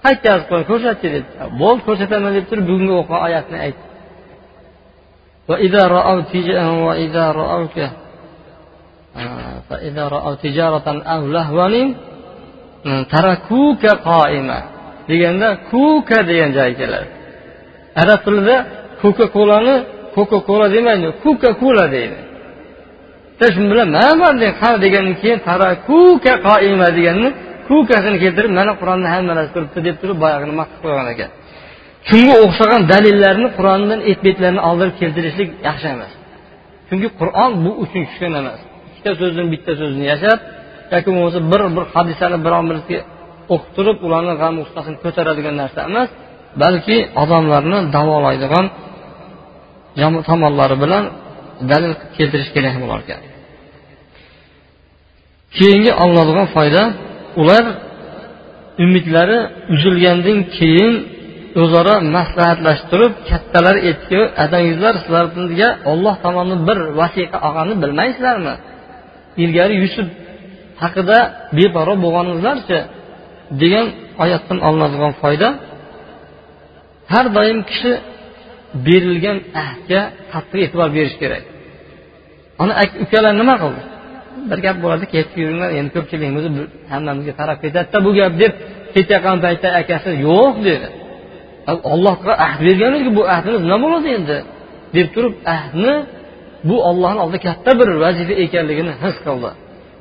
Qayerda 0.04 0.44
qo'y 0.52 0.64
ko'rsatchi 0.70 1.08
dedi 1.16 1.28
bo'ldi 1.62 1.82
ko'rsataman 1.88 2.32
deb 2.38 2.46
turib 2.50 2.66
bugungi 2.70 2.94
o'qigan 3.02 3.22
oyatni 3.28 3.58
ayt 3.66 3.78
فإذا 9.71 10.05
رأوا 10.09 10.35
تجارة 10.35 10.89
أو 11.15 11.27
لهوا 11.27 11.95
tarakuka 12.83 13.91
qoima 14.09 14.59
deganda 15.09 15.49
kuka 15.71 16.19
degan 16.29 16.51
joyi 16.57 16.75
keladi 16.81 17.09
arab 18.03 18.21
tilida 18.25 18.57
koka 19.03 19.27
kolani 19.37 19.75
koka 20.15 20.39
kola 20.49 20.67
demaydi 20.75 21.09
kuka 21.23 21.51
kola 21.63 21.85
deydi 21.95 22.19
shu 23.55 23.63
bilan 23.71 23.89
mana 23.97 24.13
bor 24.21 24.33
qara 24.61 24.77
degandan 24.85 25.15
keyin 25.23 25.39
tarakuka 25.49 26.33
qoima 26.47 26.89
deganni 26.99 27.29
kukasini 27.69 28.17
keltirib 28.23 28.53
mana 28.59 28.73
qur'onda 28.81 29.09
hamma 29.15 29.33
narsa 29.39 29.51
turibdi 29.55 29.81
deb 29.89 29.97
turib 30.03 30.19
boyagini 30.25 30.55
maqtab 30.61 30.81
qo'ygan 30.85 31.07
ekan 31.15 31.31
shunga 32.09 32.35
o'xshagan 32.45 32.83
dalillarni 32.93 33.49
qur'ondan 33.59 34.01
et 34.11 34.19
betlarini 34.27 34.63
oldirib 34.69 34.95
keltirishlik 35.01 35.49
yaxshi 35.69 35.87
emas 35.95 36.13
chunki 36.89 37.09
qur'on 37.21 37.51
bu 37.65 37.71
uchun 37.85 38.03
tushgan 38.09 38.35
emas 38.43 38.61
bitta 39.08 39.22
so'zini 39.22 39.48
bitta 39.54 39.72
so'zini 39.82 40.06
yashab 40.14 40.40
yoki 40.94 41.10
bo'lmasa 41.16 41.40
bir 41.52 41.62
bir 41.76 41.86
hadisani 41.96 42.38
biron 42.46 42.66
birisiga 42.70 43.02
o'qib 43.54 43.70
turib 43.76 43.98
ularni 44.08 44.34
g'am 44.42 44.56
ustasini 44.64 44.98
ko'taradigan 45.04 45.56
narsa 45.62 45.80
emas 45.90 46.10
balki 46.62 46.98
odamlarni 47.24 47.80
davolaydigan 47.96 48.66
tomonlari 50.30 50.76
bilan 50.84 51.04
dalil 51.72 51.94
keltirish 52.16 52.50
kerak 52.56 52.76
bo'lar 52.82 53.00
ekan 53.06 53.22
keyingi 55.58 55.92
olinadigan 56.04 56.48
foyda 56.56 56.82
ular 57.42 57.66
umidlari 58.84 59.40
uzilgandan 59.74 60.40
keyin 60.58 60.94
o'zaro 61.62 61.96
maslahatlashtirib 62.16 63.14
kattalar 63.30 63.76
aytdiki 63.88 64.20
adangizlar 64.44 64.94
sizlarga 65.04 65.70
olloh 65.92 66.16
tomonidan 66.26 66.62
bir 66.70 66.78
vasiqa 67.00 67.38
olganini 67.48 67.78
bilmaysizlarmi? 67.84 68.56
Ilgari 69.44 69.76
yusuf 69.84 70.08
haqida 70.84 71.18
beparvo 71.58 71.96
bo'lganingizlarchi 72.06 72.78
degan 73.62 73.88
oyatdan 74.24 74.60
olinadigan 74.68 75.14
foyda 75.22 75.50
har 77.14 77.26
doim 77.38 77.60
kishi 77.70 77.92
berilgan 78.88 79.38
ahdga 79.64 80.02
qattiq 80.34 80.60
e'tibor 80.66 80.90
berish 80.98 81.16
kerak. 81.22 81.44
Ana 82.62 82.74
ukalar 83.04 83.34
nima 83.42 83.56
qildi? 83.64 83.82
Bir 84.50 84.60
gap 84.66 84.78
bo'ladi 84.84 85.06
ketib 85.14 85.38
yuringlar 85.44 85.70
endi 85.80 85.92
ko'pchiligimiz 85.96 86.46
hammamizga 86.92 87.34
qarab 87.40 87.58
ketadida 87.64 87.98
bu 88.06 88.12
gap 88.20 88.34
deb 88.42 88.54
ketayotgan 88.96 89.38
paytda 89.46 89.68
akasi 89.82 90.12
yo'q 90.28 90.56
dedi. 90.70 90.88
Allohga 91.94 92.34
ahd 92.46 92.60
bergan 92.68 92.92
edik 93.00 93.12
bu 93.18 93.24
ahdimiz 93.36 93.62
nima 93.66 93.78
bo'ladi 93.86 94.10
endi? 94.20 94.38
deb 94.96 95.08
turib 95.16 95.34
ahdni 95.56 95.94
bu 96.68 96.76
ollohni 96.90 97.20
oldida 97.24 97.40
katta 97.48 97.72
bir 97.80 97.88
vazifa 98.04 98.34
ekanligini 98.46 98.94
his 99.04 99.18
qildi. 99.26 99.50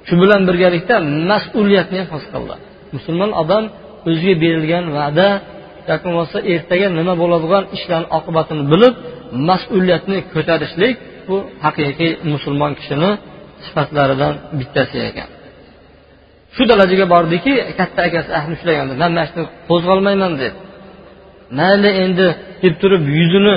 Shu 0.06 0.14
bilan 0.22 0.40
birgalikda 0.48 0.96
mas'uliyatni 1.30 1.98
ham 2.00 2.08
his 2.14 2.26
qildi. 2.32 2.54
Musulmon 2.96 3.30
odam 3.42 3.64
o'ziga 4.08 4.34
berilgan 4.42 4.84
va'da 4.98 5.28
yoki 5.90 6.04
bo'lmasa 6.06 6.38
ertaga 6.52 6.86
nima 6.98 7.14
bo'ladigan 7.22 7.64
ishlarni 7.76 8.08
oqibatini 8.18 8.64
bilib 8.72 8.94
mas'uliyatni 9.48 10.18
ko'tarishlik 10.34 10.94
bu 11.28 11.36
haqiqiy 11.64 12.12
musulmon 12.32 12.72
kishini 12.78 13.10
sifatlaridan 13.64 14.34
bittasi 14.58 14.98
ekan. 15.10 15.28
Shu 16.54 16.62
darajaga 16.70 17.06
bordiki 17.14 17.52
katta 17.78 18.00
akasi 18.08 18.30
ahli 18.38 18.52
ushlagandi 18.56 18.92
man 19.02 19.10
mana 19.14 19.24
shuni 19.28 19.44
qo'zg'olmayman 19.68 20.32
deb 20.42 20.54
mayli 21.58 21.90
endi 22.04 22.28
deb 22.62 22.74
turib 22.82 23.02
yuzini 23.18 23.54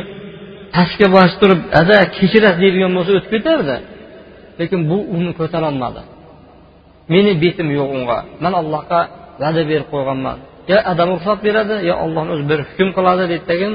pastga 0.76 1.08
bostirib 1.18 1.62
ada 1.82 1.98
kechirasiz 2.18 2.60
deydigan 2.64 2.92
bo'lsa 2.98 3.12
o'tib 3.18 3.32
ketardi. 3.36 3.76
Lekin 4.60 4.80
bu 4.90 4.98
uni 5.16 5.32
ko'tarolmadi. 5.40 6.02
Meni 7.14 7.32
betim 7.44 7.68
yo'q 7.80 7.90
unga. 7.98 8.20
Man 8.44 8.54
allohga 8.62 9.02
va'da 9.42 9.62
berib 9.72 9.88
qo'yganman. 9.94 10.38
Yo 10.72 10.78
adam 10.92 11.08
ruxsat 11.16 11.40
beradi 11.48 11.76
yo 11.90 11.94
ollohni 12.06 12.32
o'zi 12.36 12.46
bir 12.52 12.60
hukm 12.70 12.90
qiladi 12.98 13.24
deydidagi 13.32 13.68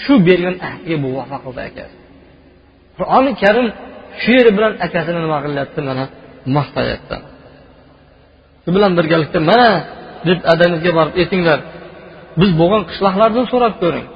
shu 0.00 0.14
bergan 0.28 0.56
ahdiga 0.68 0.96
bu 1.04 1.08
vafo 1.18 1.36
qildi 1.44 1.60
akasi. 1.68 1.96
Qur'oni 2.96 3.32
karim 3.42 3.66
shu 4.20 4.30
yeri 4.38 4.50
bilan 4.56 4.72
akasini 4.86 5.20
nima 5.24 5.38
qilyapti? 5.44 5.80
Mana 5.88 6.04
maqtayapti 6.56 7.16
shu 8.64 8.70
bilan 8.76 8.92
birgalikda 8.98 9.40
mana 9.50 9.70
deb 10.28 10.38
adangizga 10.52 10.92
borib 10.98 11.14
aytinglar 11.22 11.58
biz 12.40 12.50
bo'lgan 12.60 12.82
qishloqlardan 12.90 13.46
so'rab 13.52 13.74
ko'ring. 13.82 14.06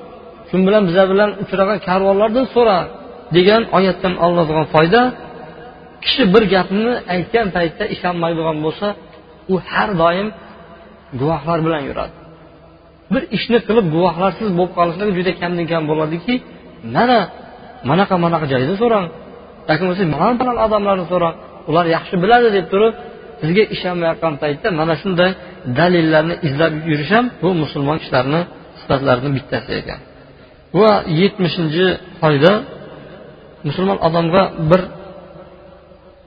Shu 0.49 0.57
bilan 0.67 0.83
bizlar 0.89 1.07
bilan 1.13 1.31
uchragan 1.43 1.79
karvonlardan 1.89 2.47
so'ra 2.55 2.79
degan 3.37 3.63
oyatdan 3.77 4.15
olinadigan 4.25 4.67
foyda 4.75 5.01
kishi 6.05 6.23
bir 6.35 6.43
gapni 6.55 6.93
aytgan 7.15 7.47
paytda 7.57 7.85
ishonmaydigan 7.95 8.57
bo'lsa 8.65 8.87
u 9.53 9.55
har 9.71 9.91
doim 10.03 10.29
guvohlar 11.21 11.59
bilan 11.67 11.83
yuradi. 11.89 12.15
Bir 13.13 13.23
ishni 13.37 13.59
qilib 13.69 13.87
guvohlarsiz 13.95 14.49
bo'lib 14.59 14.73
qolishligi 14.79 15.13
juda 15.19 15.33
kamdan 15.41 15.67
kam 15.73 15.83
bo'ladiki 15.91 16.35
mana 16.97 17.19
manaqa 17.91 18.15
manaqa 18.25 18.47
joyda 18.53 18.75
so'rang 18.83 19.07
yoki 19.69 19.83
bo'lmasa 19.83 20.05
mana 20.15 20.33
bilan 20.41 20.57
odamlarni 20.67 21.07
so'rang 21.13 21.35
ular 21.71 21.85
yaxshi 21.97 22.15
biladi 22.23 22.49
deb 22.57 22.67
turib 22.73 22.95
bizga 23.41 23.65
ishonmayotgan 23.75 24.35
paytda 24.43 24.69
mana 24.81 24.95
shunday 25.03 25.31
dalillarni 25.79 26.35
izlab 26.47 26.73
yurish 26.91 27.13
ham 27.17 27.27
bu 27.43 27.49
musulmon 27.63 27.97
kishilarni 28.03 28.41
sifatlaridan 28.81 29.33
bittasi 29.39 29.71
ekan 29.81 30.01
va 30.81 30.93
yetmishinchi 31.21 31.87
foyda 32.21 32.53
musulmon 33.66 33.99
odamga 34.09 34.43
bir 34.71 34.81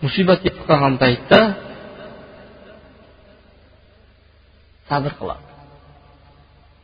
musibat 0.04 0.40
yetib 0.46 0.64
qolgan 0.70 0.94
paytda 1.04 1.40
sabr 4.90 5.12
qiladi. 5.20 5.44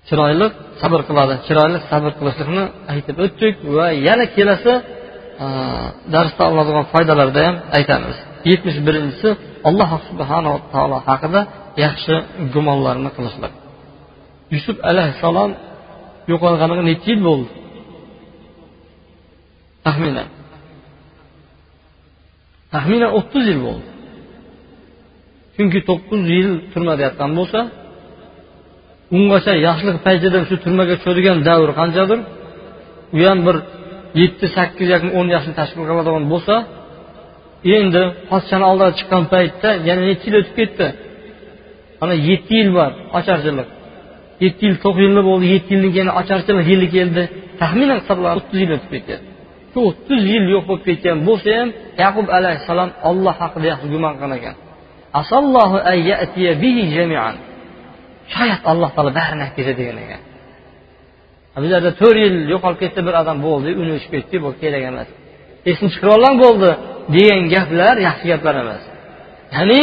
Chiroyli 0.08 0.48
sabr 0.82 1.02
qiladi. 1.10 1.34
Chiroyli 1.48 1.78
sabr 1.92 2.12
qilishlikni 2.20 2.64
aytib 2.94 3.16
o'tdik 3.26 3.56
va 3.76 3.88
yana 4.08 4.26
kelasi 4.36 4.74
darsda 6.14 6.44
oladigan 6.52 6.86
foydalarda 6.94 7.40
ham 7.48 7.56
aytamiz. 7.78 8.18
Yetmish 8.50 8.80
birinchisi 8.88 9.30
alloh 9.70 9.90
subhanava 10.10 10.60
taolo 10.74 10.98
haqida 11.08 11.42
yaxshi 11.86 12.16
gumonlarni 12.54 13.10
qilishlik. 13.18 13.54
Yusuf 14.54 14.78
alayhissalom 14.90 15.52
yo'qolganiga 16.32 16.84
necha 16.90 17.08
yil 17.12 17.22
bo'ldi? 17.28 17.52
Taxminan. 19.86 20.30
Taxminan 22.74 23.12
o'ttiz 23.20 23.44
yil 23.52 23.60
bo'ldi. 23.68 23.88
Chunki 25.56 25.80
to'qqiz 25.90 26.24
yil 26.36 26.50
turmada 26.72 27.02
yotgan 27.08 27.32
bo'lsa 27.40 27.60
ungacha 29.16 29.54
yoshlik 29.68 29.98
paytida 30.06 30.40
shu 30.50 30.56
turmaga 30.64 30.96
tushadigan 31.00 31.38
davr 31.50 31.70
qanchadir 31.80 32.20
u 33.18 33.20
ham 33.28 33.40
bir 33.48 33.56
yetti 34.22 34.46
sakkiz 34.58 34.88
yoki 34.94 35.08
o'n 35.20 35.28
yoshni 35.36 35.54
tashkil 35.60 35.84
qiladigan 35.90 36.26
bo'lsa 36.34 36.56
endi 37.78 38.02
pochchani 38.30 38.66
oldiga 38.72 38.92
chiqqan 39.00 39.24
paytda 39.34 39.70
yana 39.88 40.02
necha 40.10 40.26
yil 40.28 40.36
o'tib 40.40 40.56
ketdi? 40.60 40.88
Mana 42.00 42.16
yetti 42.30 42.54
yil 42.60 42.70
bor 42.78 42.92
ocharchilik. 43.18 43.68
Yetti 44.44 44.62
yil 44.68 44.78
to'qqiz 44.84 45.04
yilmi 45.06 45.22
bo'ldi 45.30 45.46
yetti 45.56 45.70
yildan 45.74 45.92
keyin 45.96 46.10
ocharchilik 46.20 46.68
yili 46.74 46.88
keldi. 46.96 47.24
Taxminan 47.62 47.98
hisoblab 48.02 48.32
o'ttiz 48.40 48.58
yil 48.64 48.72
o'tib 48.78 48.92
ketgan. 48.96 49.22
Shu 49.72 49.80
o'ttiz 49.90 50.22
yil 50.34 50.46
yo'q 50.54 50.64
bo'lib 50.70 50.84
ketgan 50.90 51.18
bo'lsa 51.28 51.50
ham 51.58 51.70
yaqub 52.04 52.28
alayhissalom 52.38 52.90
olloh 53.10 53.36
haqida 53.44 53.66
yaxshi 53.72 53.88
gumon 53.94 54.14
qilgan 54.20 54.34
ekan 54.40 54.56
shoyat 58.34 58.62
alloh 58.72 58.90
taolo 58.96 59.12
barini 59.20 59.44
olib 59.46 59.56
kelsa 59.58 59.74
degan 59.82 59.98
ekan. 60.06 60.22
Bizlarda 61.64 61.92
to'rt 62.02 62.18
yil 62.24 62.36
yo'qolib 62.54 62.80
ketdi 62.84 63.00
bir 63.08 63.16
odam 63.22 63.38
bo'ldi 63.48 63.70
uni 63.82 63.92
o'chib 63.98 64.12
ketdi 64.16 64.36
bu 64.44 64.50
kerak 64.62 64.84
emas. 64.92 65.10
Esini 65.70 65.90
chiqarib 65.94 66.14
olgan 66.18 66.36
bo'ldi 66.44 66.70
degan 67.16 67.42
gaplar 67.56 67.96
yaxshi 68.08 68.26
gaplar 68.32 68.56
emas. 68.64 68.84
Ya'ni 69.56 69.82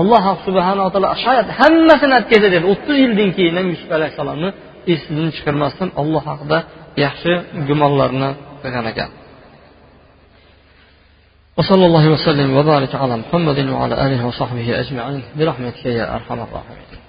alloh 0.00 0.24
subhanaa 0.46 0.88
taolo 0.94 1.08
shoyat 1.24 1.48
hammasini 1.60 2.12
olib 2.16 2.26
kelsa 2.32 2.48
dedi 2.54 2.66
o'ttiz 2.72 2.96
yildan 3.04 3.30
keyin 3.36 3.54
ham 3.58 3.66
yusuf 3.72 3.88
alayhissalomni 3.98 4.48
esidan 4.92 5.28
chiqarmasdan 5.36 5.88
olloh 6.02 6.22
haqida 6.30 6.58
yaxshi 7.04 7.32
gumonlarni 7.68 8.28
qilgan 8.62 8.86
ekan 8.92 9.10
وصلى 11.58 11.86
الله 11.86 12.06
وسلم 12.14 12.56
وبارك 12.58 12.94
على 13.02 13.14
محمد 13.22 13.58
وعلى 13.74 13.94
اله 14.06 14.20
وصحبه 14.26 14.80
اجمعين 14.80 15.22
برحمتك 15.38 15.86
يا 15.86 16.04
ارحم 16.16 16.38
الراحمين 16.46 17.05